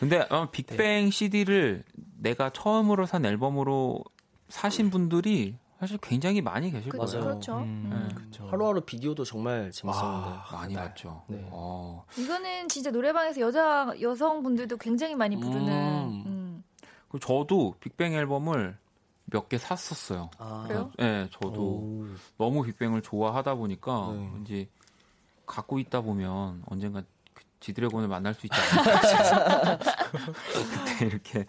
[0.00, 0.76] 근데 어, 빅뱅
[1.06, 1.10] 네.
[1.10, 1.84] CD를
[2.18, 4.04] 내가 처음으로 산 앨범으로
[4.48, 7.20] 사신 분들이 사실 굉장히 많이 계실 그, 거예요.
[7.20, 7.58] 그렇죠.
[7.58, 8.14] 음, 네.
[8.14, 8.48] 그렇죠.
[8.48, 10.80] 하루하루 비디오도 정말 재밌었는데 아, 많이 네.
[10.80, 11.22] 봤죠.
[11.28, 11.46] 네.
[11.50, 12.04] 어.
[12.16, 15.68] 이거는 진짜 노래방에서 여자 여성분들도 굉장히 많이 부르는.
[15.68, 16.22] 음.
[16.26, 16.64] 음.
[17.20, 18.76] 저도 빅뱅 앨범을
[19.26, 20.30] 몇 개 샀었어요.
[20.38, 20.64] 아.
[20.66, 20.90] 그래요?
[20.98, 22.06] 네, 저도 오.
[22.38, 24.30] 너무 빅뱅을 좋아하다 보니까 네.
[24.34, 24.68] 왠지
[25.46, 27.02] 갖고 있다 보면 언젠가
[27.34, 29.78] 그 지드래곤을 만날 수 있지 않을까
[30.52, 31.46] 그때 이렇게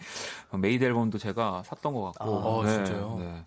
[0.51, 2.61] MADE 앨범도 제가 샀던 것 같고.
[2.61, 3.15] 아, 네, 진짜요?
[3.19, 3.45] 네.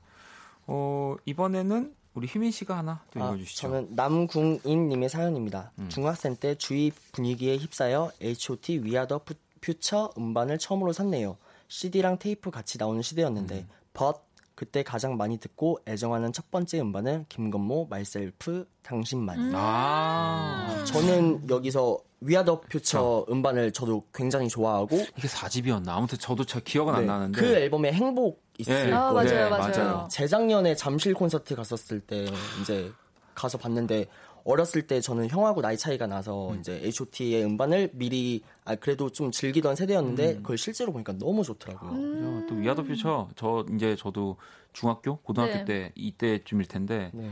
[0.74, 3.60] 어, 이번에는 우리 휘민 씨가 하나 또 아, 읽어주시죠.
[3.60, 5.70] 저는 남궁인님의 사연입니다.
[5.78, 5.88] 음.
[5.90, 8.82] 중학생 때 주위 분위기에 휩싸여 H.O.T.
[8.82, 9.20] We Are The
[9.60, 11.36] 퓨처 음반을 처음으로 샀네요.
[11.68, 13.68] CD랑 테이프 같이 나오는 시대였는데 음.
[13.92, 14.18] but
[14.54, 19.38] 그때 가장 많이 듣고 애정하는 첫 번째 음반은 김건모 Myself 당신만.
[19.38, 20.84] 음~ 아.
[20.86, 25.88] 저는 여기서 We Are The Future 음반을 저도 굉장히 좋아하고 이게 4집이었나?
[25.88, 27.00] 아무튼 저도 잘 기억은 네.
[27.00, 28.92] 안 나는데 그 앨범에 행복 있을 네.
[28.92, 29.48] 아, 거예요.
[29.48, 29.72] 맞아요, 맞아요.
[29.76, 30.08] 맞아요.
[30.10, 32.26] 재작년에 잠실 콘서트 갔었을 때
[32.60, 32.92] 이제
[33.34, 34.06] 가서 봤는데
[34.44, 36.60] 어렸을 때 저는 형하고 나이 차이가 나서 음.
[36.60, 40.36] 이제 H.O.T의 음반을 미리 아 그래도 좀 즐기던 세대였는데 음.
[40.42, 41.92] 그걸 실제로 보니까 너무 좋더라고요.
[41.92, 42.46] 음.
[42.48, 44.36] 또 위아더 퓨처 저 이제 저도
[44.72, 45.64] 중학교 고등학교 네.
[45.64, 47.30] 때 이때쯤일 텐데 네.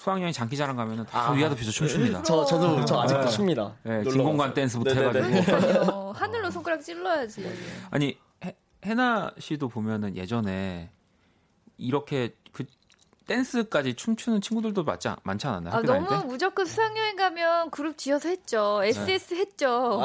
[0.00, 2.22] 수학여행 장기자랑 가면은 다 아, 위아더 퓨처 춤춥니다.
[2.22, 3.28] 저 저도 저 아직도 네.
[3.28, 3.74] 춥니다.
[3.82, 7.46] 네, 진공관 댄스부터 해가지고 어, 하늘로 손가락 찔러야지.
[7.90, 10.90] 아니 해, 해나 씨도 보면은 예전에
[11.76, 12.64] 이렇게 그
[13.26, 15.74] 댄스까지 춤추는 친구들도 많지, 많지 않았나요?
[15.74, 16.16] 아, 너무 때?
[16.26, 18.80] 무조건 수학여행 가면 그룹 지어서 했죠.
[18.82, 19.40] SS 네.
[19.40, 20.00] 했죠.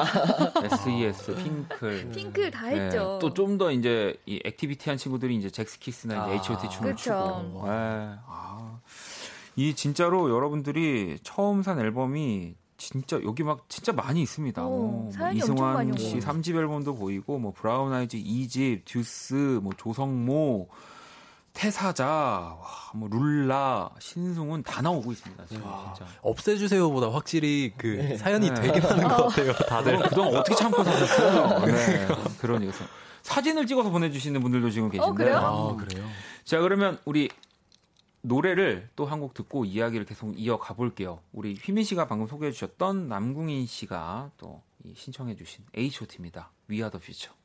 [0.62, 1.36] SES, 아.
[1.36, 2.10] 핑클.
[2.12, 2.82] 핑클 다 네.
[2.82, 3.18] 했죠.
[3.22, 6.32] 또 좀 더 이제 이 activity한 친구들이 이제 젝스키스나 아.
[6.34, 7.04] H.O.T 춤을 그쵸.
[7.48, 7.66] 추고.
[7.66, 7.72] 네.
[8.28, 8.80] 아.
[9.56, 14.66] 이 진짜로 여러분들이 처음 산 앨범이 진짜 여기 막 진짜 많이 있습니다.
[14.66, 20.68] 오, 뭐, 이승환 씨 3집 앨범도 보이고 뭐 브라운 아이즈 2집, 듀스, 뭐 조성모
[21.56, 22.60] 태사자, 와,
[22.94, 25.46] 뭐 룰라, 신승훈 다 나오고 있습니다.
[25.46, 26.06] 진짜.
[26.22, 28.18] 없애주세요보다 확실히 그 네.
[28.18, 28.62] 사연이 네.
[28.62, 29.54] 되게 많은 것 같아요.
[29.66, 31.64] 다들 그동안 어떻게 참고 사셨어요?
[31.66, 32.08] 네.
[32.42, 32.74] 그러니까
[33.24, 35.10] 사진을 찍어서 보내주시는 분들도 지금 계신데.
[35.10, 35.38] 어, 그래요?
[35.38, 36.06] 아, 그래요?
[36.44, 37.30] 자 그러면 우리
[38.28, 41.20] 노래를 또 한 곡 듣고 이야기를 계속 이어가 볼게요.
[41.32, 44.62] 우리 휘민 씨가 방금 소개해 주셨던 남궁인 씨가 또
[44.94, 46.52] 신청해 주신 H.O.T입니다.
[46.70, 47.36] We Are The Future.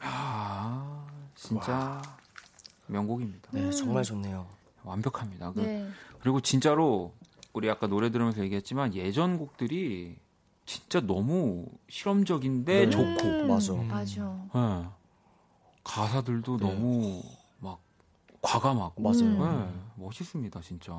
[0.00, 1.72] 아, 진짜.
[1.72, 2.02] 와.
[2.86, 3.50] 명곡입니다.
[3.52, 4.46] 네, 정말 좋네요.
[4.84, 5.52] 완벽합니다.
[5.52, 5.88] 그, 네.
[6.20, 7.12] 그리고 진짜로
[7.52, 10.16] 우리 아까 노래 들으면서 얘기했지만 예전 곡들이
[10.64, 12.90] 진짜 너무 실험적인데 네.
[12.90, 13.74] 좋고 음, 맞아.
[13.74, 14.48] 맞아.
[14.54, 14.88] 네.
[15.84, 16.66] 가사들도 네.
[16.66, 17.37] 너무 막
[18.48, 19.66] 과감하고 맞아요.
[19.66, 19.70] 네.
[19.96, 20.92] 멋있습니다, 진짜.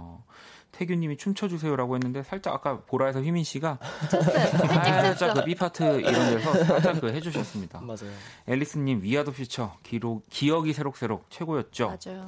[0.72, 3.80] 태균님이 춤춰주세요라고 했는데 살짝 아까 보라에서 휘민 씨가
[4.12, 7.82] 살짝 그 B 파트 이런 데서 살짝 그 해주셨습니다.
[7.82, 8.12] 맞아요.
[8.48, 11.98] 앨리스님 위아더 퓨처 기록 기억이 새록새록 최고였죠.
[12.06, 12.28] 맞아요.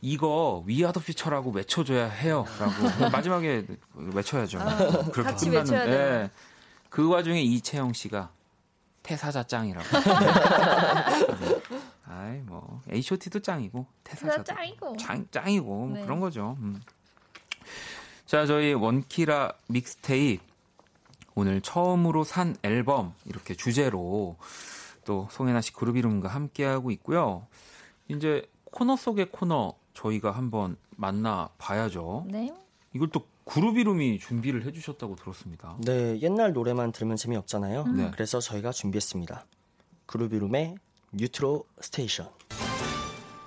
[0.00, 2.72] 이거 위아더 퓨처라고 외쳐줘야 해요라고
[3.12, 4.60] 마지막에 외쳐야죠.
[4.60, 4.76] 아,
[5.12, 6.22] 그렇게 같이 외쳐야 돼요.
[6.22, 6.30] 네.
[6.88, 8.30] 그 와중에 이채영 씨가
[9.02, 9.86] 태사자 짱이라고.
[12.08, 16.02] 아이 뭐 H.O.T도 짱이고 태사자도 짱이고 짱, 짱이고 뭐 네.
[16.02, 16.56] 그런 거죠.
[16.60, 16.80] 음.
[18.24, 20.42] 자 저희 원키라 믹스테이프
[21.34, 24.36] 오늘 처음으로 산 앨범 이렇게 주제로
[25.04, 27.46] 또 송혜나 씨 그룹 이름과 함께 하고 있고요.
[28.08, 32.26] 이제 코너 속의 코너 저희가 한번 만나 봐야죠.
[32.28, 32.52] 네.
[32.94, 35.76] 이걸 또 그룹 이름이 준비를 해주셨다고 들었습니다.
[35.80, 37.82] 네, 옛날 노래만 들으면 재미없잖아요.
[37.82, 38.10] 음.
[38.12, 39.46] 그래서 저희가 준비했습니다.
[40.06, 40.76] 그룹 이름의
[41.12, 42.28] 뉴트로 스테이션.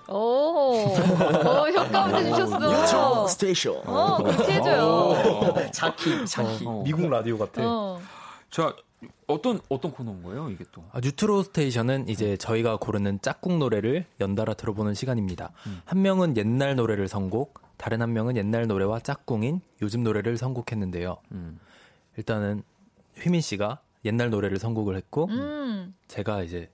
[0.08, 2.60] 오, 오 효과음 해주셨어.
[2.60, 3.82] 뉴트로 station.
[3.86, 5.72] 어, 그렇게 해줘요.
[5.72, 6.66] 자키, 자키.
[6.66, 6.84] 어, 어.
[6.84, 7.62] 미국 라디오 같아.
[7.64, 8.02] 어.
[8.50, 8.76] 자,
[9.28, 10.84] 어떤 어떤 코너인 거예요, 이게 또?
[10.92, 15.52] 아, 뉴트로 station은 이제 저희가 고르는 짝꿍 노래를 연달아 들어보는 시간입니다.
[15.68, 15.82] 음.
[15.86, 21.18] 한 명은 옛날 노래를 선곡, 다른 한 명은 옛날 노래와 짝꿍인 요즘 노래를 선곡했는데요.
[21.32, 21.60] 음.
[22.18, 22.64] 일단은
[23.16, 25.96] 휘민 씨가 옛날 노래를 선곡을 했고, 음.
[26.08, 26.70] 제가 이제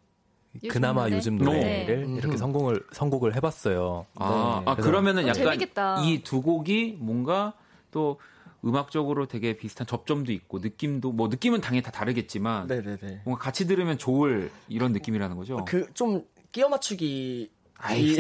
[0.69, 1.15] 그나마 노래?
[1.17, 2.13] 요즘 노래를 네.
[2.13, 2.37] 이렇게 음.
[2.37, 4.05] 선곡을 선곡을 해봤어요.
[4.15, 4.71] 아, 네.
[4.71, 5.59] 아 그러면은 약간
[6.03, 7.53] 이 두 곡이 뭔가
[7.91, 8.19] 또
[8.65, 13.21] 음악적으로 되게 비슷한 접점도 있고 느낌도 뭐 느낌은 당연히 다 다르겠지만 네네네.
[13.23, 15.63] 뭔가 같이 들으면 좋을 이런 느낌이라는 거죠.
[15.65, 18.15] 그 좀 끼워 맞추기 아이,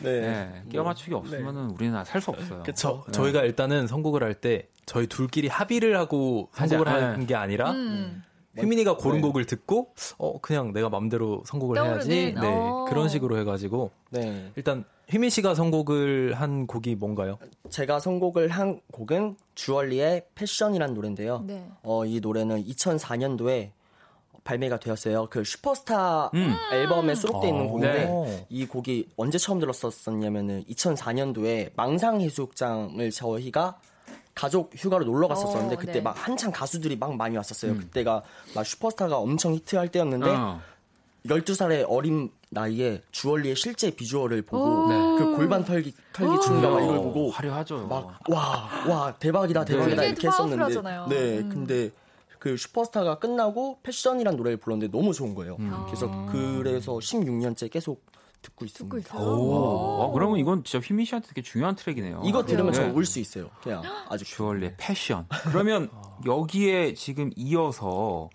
[0.00, 0.20] 네.
[0.20, 0.62] 네.
[0.70, 1.74] 끼워 맞추기 없으면은 네.
[1.74, 2.62] 우리는 살 수 없어요.
[2.62, 3.02] 그쵸.
[3.06, 3.12] 네.
[3.12, 8.22] 저희가 일단은 선곡을 할 때 저희 둘끼리 합의를 하고 선곡을 하는 게 아니라 음.
[8.58, 9.22] 휘민이가 고른 네.
[9.22, 12.86] 곡을 듣고 어 그냥 내가 맘대로 선곡을 해야지 네 어.
[12.88, 14.50] 그런 식으로 해가지고 네.
[14.56, 17.38] 일단 휘민 씨가 선곡을 한 곡이 뭔가요?
[17.70, 21.44] 제가 선곡을 한 곡은 주얼리의 패션이란 노래인데요.
[21.46, 21.64] 네.
[21.82, 23.70] 어이 노래는 2004년도에
[24.42, 25.26] 발매가 되었어요.
[25.28, 26.54] 그 슈퍼스타 음.
[26.72, 28.46] 앨범에 수록되어 있는 아, 곡인데 네.
[28.48, 33.78] 이 곡이 언제 처음 들었었냐면은 2004년도에 망상 해수욕장을 저희가
[34.36, 36.00] 가족 휴가로 놀러 갔었었는데 어, 그때 네.
[36.02, 37.72] 막 한창 가수들이 막 많이 왔었어요.
[37.72, 37.78] 음.
[37.78, 38.22] 그때가
[38.54, 40.60] 막 슈퍼스타가 엄청 히트할 때였는데 어.
[41.26, 44.94] 12살의 어린 나이에 주얼리의 실제 비주얼을 보고 네.
[45.18, 47.86] 그 골반 털기 털기 춤과 막 이걸 보고 화려하죠.
[47.88, 50.08] 막 와 와 대박이다 대박이다 네.
[50.10, 50.74] 이렇게 했었는데
[51.08, 51.48] 네 음.
[51.48, 51.90] 근데
[52.38, 55.56] 그 슈퍼스타가 끝나고 패션이란 노래를 불렀는데 너무 좋은 거예요.
[55.58, 55.72] 음.
[55.86, 58.04] 그래서 그래서 16년째 계속
[58.46, 58.96] 듣고 있습니다.
[59.08, 60.02] 듣고 오.
[60.02, 62.22] 아, 그러면 이건 진짜 휘민 씨한테 되게 중요한 트랙이네요.
[62.24, 62.78] 이거 들으면 네.
[62.78, 63.50] 저울 수 있어요.
[63.62, 65.26] 그냥 아주 주얼리의 패션.
[65.50, 65.90] 그러면
[66.26, 68.30] 여기에 지금 이어서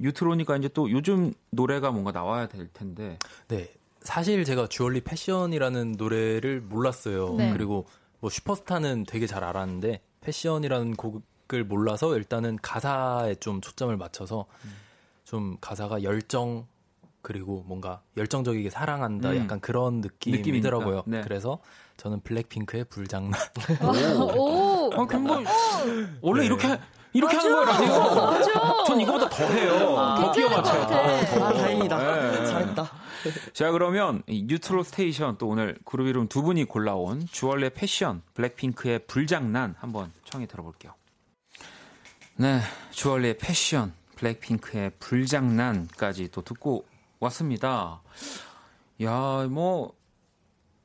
[0.00, 3.18] 유트로니까 이제 또 요즘 노래가 뭔가 나와야 될 텐데.
[3.48, 3.68] 네.
[4.00, 7.34] 사실 제가 주얼리 패션이라는 노래를 몰랐어요.
[7.36, 7.52] 네.
[7.52, 7.86] 그리고
[8.20, 14.74] 뭐 슈퍼스타는 되게 잘 알았는데 패션이라는 곡을 몰라서 일단은 가사에 좀 초점을 맞춰서 음.
[15.24, 16.66] 좀 가사가 열정
[17.22, 19.36] 그리고 뭔가 열정적이게 사랑한다 음.
[19.38, 21.04] 약간 그런 느낌이더라고요.
[21.06, 21.20] 네.
[21.22, 21.60] 그래서
[21.96, 23.40] 저는 블랙핑크의 불장난.
[24.16, 24.90] 오, 오.
[24.92, 25.44] 아, 그럼
[26.20, 26.46] 원래 네.
[26.46, 26.78] 이렇게
[27.14, 27.48] 이렇게 맞아.
[27.48, 28.14] 하는 거예요, 라디오.
[28.14, 28.84] 맞아.
[28.86, 29.98] 전 이거보다 더 해요.
[29.98, 30.82] 아, 더 끼워 맞춰요.
[30.82, 31.98] 아, 다행이다.
[31.98, 32.46] 네.
[32.46, 32.90] 잘했다.
[33.52, 39.76] 자, 그러면 뉴트로 station 또 오늘 그룹 이름 두 분이 골라온 쥬얼리의 Passion, 블랙핑크의 불장난
[39.78, 40.94] 한번 청해 들어볼게요.
[42.36, 42.60] 네,
[42.90, 46.86] 주얼리의 Passion, 블랙핑크의 불장난까지 또 듣고
[47.22, 48.02] 왔습니다.
[49.02, 49.92] 야, 뭐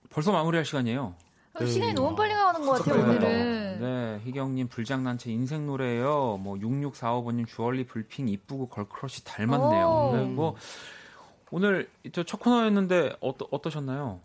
[0.10, 1.16] 벌써 마무리할 시간이에요.
[1.60, 1.66] 네.
[1.66, 3.80] 시간이 너무 빨리 가는 것 같아요, 오늘은.
[3.80, 6.38] 네, 희경님 불장난체 인생 노래예요.
[6.40, 10.12] 뭐 6645번님 주얼리 불핑 이쁘고 걸크러쉬 닮았네요.
[10.14, 10.56] 네, 뭐
[11.50, 14.20] 오늘 첫 코너였는데 어떠, 어떠셨나요?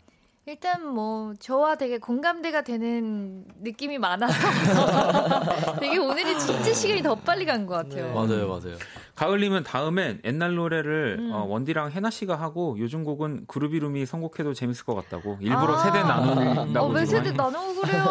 [0.45, 4.35] 일단 뭐 저와 되게 공감대가 되는 느낌이 많아서
[5.81, 8.07] 되게 오늘이 진짜 시간이 더 빨리 간 것 같아요.
[8.09, 8.13] 네.
[8.13, 8.77] 맞아요, 맞아요.
[9.15, 11.33] 가을님은 다음엔 옛날 노래를 음.
[11.33, 15.79] 어, 원디랑 해나 씨가 하고 요즘 곡은 그룹 이름이 선곡해도 재밌을 것 같다고 일부러 아~
[15.79, 18.05] 세대 나누는 어, 왜 세대 나누고 그래요?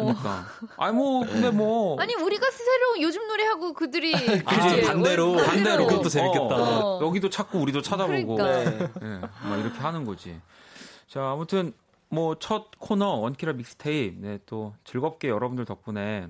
[0.00, 0.46] 그러니까.
[0.78, 4.12] 아니 뭐 근데 뭐 아니 우리가 새로운 요즘 노래 하고 그들이
[4.44, 6.54] 그치, 아, 반대로 반대로 그것도 재밌겠다.
[6.54, 7.06] 어, 어.
[7.06, 8.70] 여기도 찾고 우리도 찾아보고 그러니까.
[8.70, 8.78] 네.
[9.00, 9.20] 네.
[9.20, 10.40] 막 이렇게 하는 거지.
[11.06, 11.72] 자, 아무튼
[12.08, 16.28] 뭐 첫 코너 원키라 믹스테이프 네, 또 즐겁게 여러분들 덕분에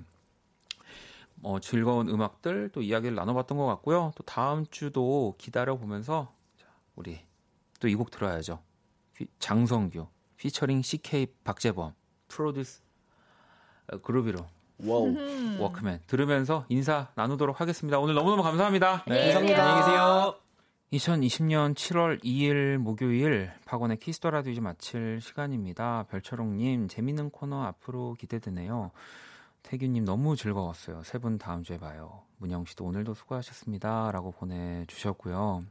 [1.43, 4.13] 어, 즐거운 음악들 또 이야기를 나눠봤던 것 같고요.
[4.17, 6.33] 또 다음 주도 기다려 보면서
[6.97, 7.21] 우리
[7.81, 8.61] 또 이 곡 들어야죠.
[9.15, 10.07] 피, 장성규
[10.39, 11.93] 피처링 Sik-K 박재범
[12.29, 12.83] produce
[14.03, 14.47] GroovyRoom
[14.85, 15.15] 와우.
[15.61, 17.99] 워크맨 들으면서 인사 나누도록 하겠습니다.
[17.99, 19.05] 오늘 너무너무 감사합니다.
[19.07, 19.63] 네, 감사합니다.
[19.63, 20.35] 안녕히 계세요.
[20.93, 26.05] 2020년 7월 2일 목요일 박원의 키스 더 라디오 이제 마칠 시간입니다.
[26.11, 28.91] 별철홍님 재밌는 코너 앞으로 기대되네요.
[29.67, 31.03] 태균님 너무 즐거웠어요.
[31.03, 32.23] 세 분 다음 주에 봐요.
[32.39, 35.65] 문영 씨도 오늘도 수고하셨습니다 라고 보내주셨고요.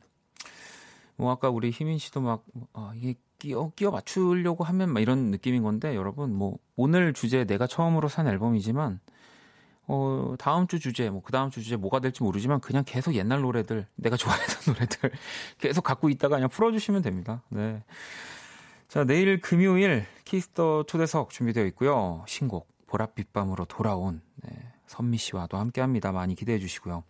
[1.17, 2.43] 뭐 아까 우리 희민 씨도 막
[2.73, 7.67] 아, 이게 끼어 끼어 맞추려고 하면 막 이런 느낌인 건데 여러분 뭐 오늘 주제 내가
[7.67, 8.99] 처음으로 산 앨범이지만
[9.87, 13.41] 어, 다음 주 주제, 뭐, 그 다음 주 주제 뭐가 될지 모르지만 그냥 계속 옛날
[13.41, 15.11] 노래들, 내가 좋아했던 노래들
[15.59, 17.43] 계속 갖고 있다가 그냥 풀어주시면 됩니다.
[17.49, 17.83] 네.
[18.87, 22.23] 자, 내일 금요일 키스 더 초대석 준비되어 있고요.
[22.27, 26.11] 신곡, 보랏빛 밤으로 돌아온, 네, 선미 씨와도 함께 합니다.
[26.11, 27.03] 많이 기대해 주시고요.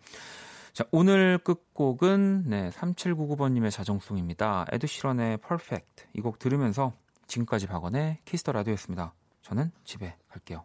[0.72, 4.66] 자, 오늘 끝곡은, 네, 3799번님의 자정송입니다.
[4.72, 6.06] 에드시런의 Perfect.
[6.14, 6.92] 이곡 들으면서
[7.26, 9.14] 지금까지 박원의 키스 더 라디오였습니다.
[9.42, 10.64] 저는 집에 갈게요.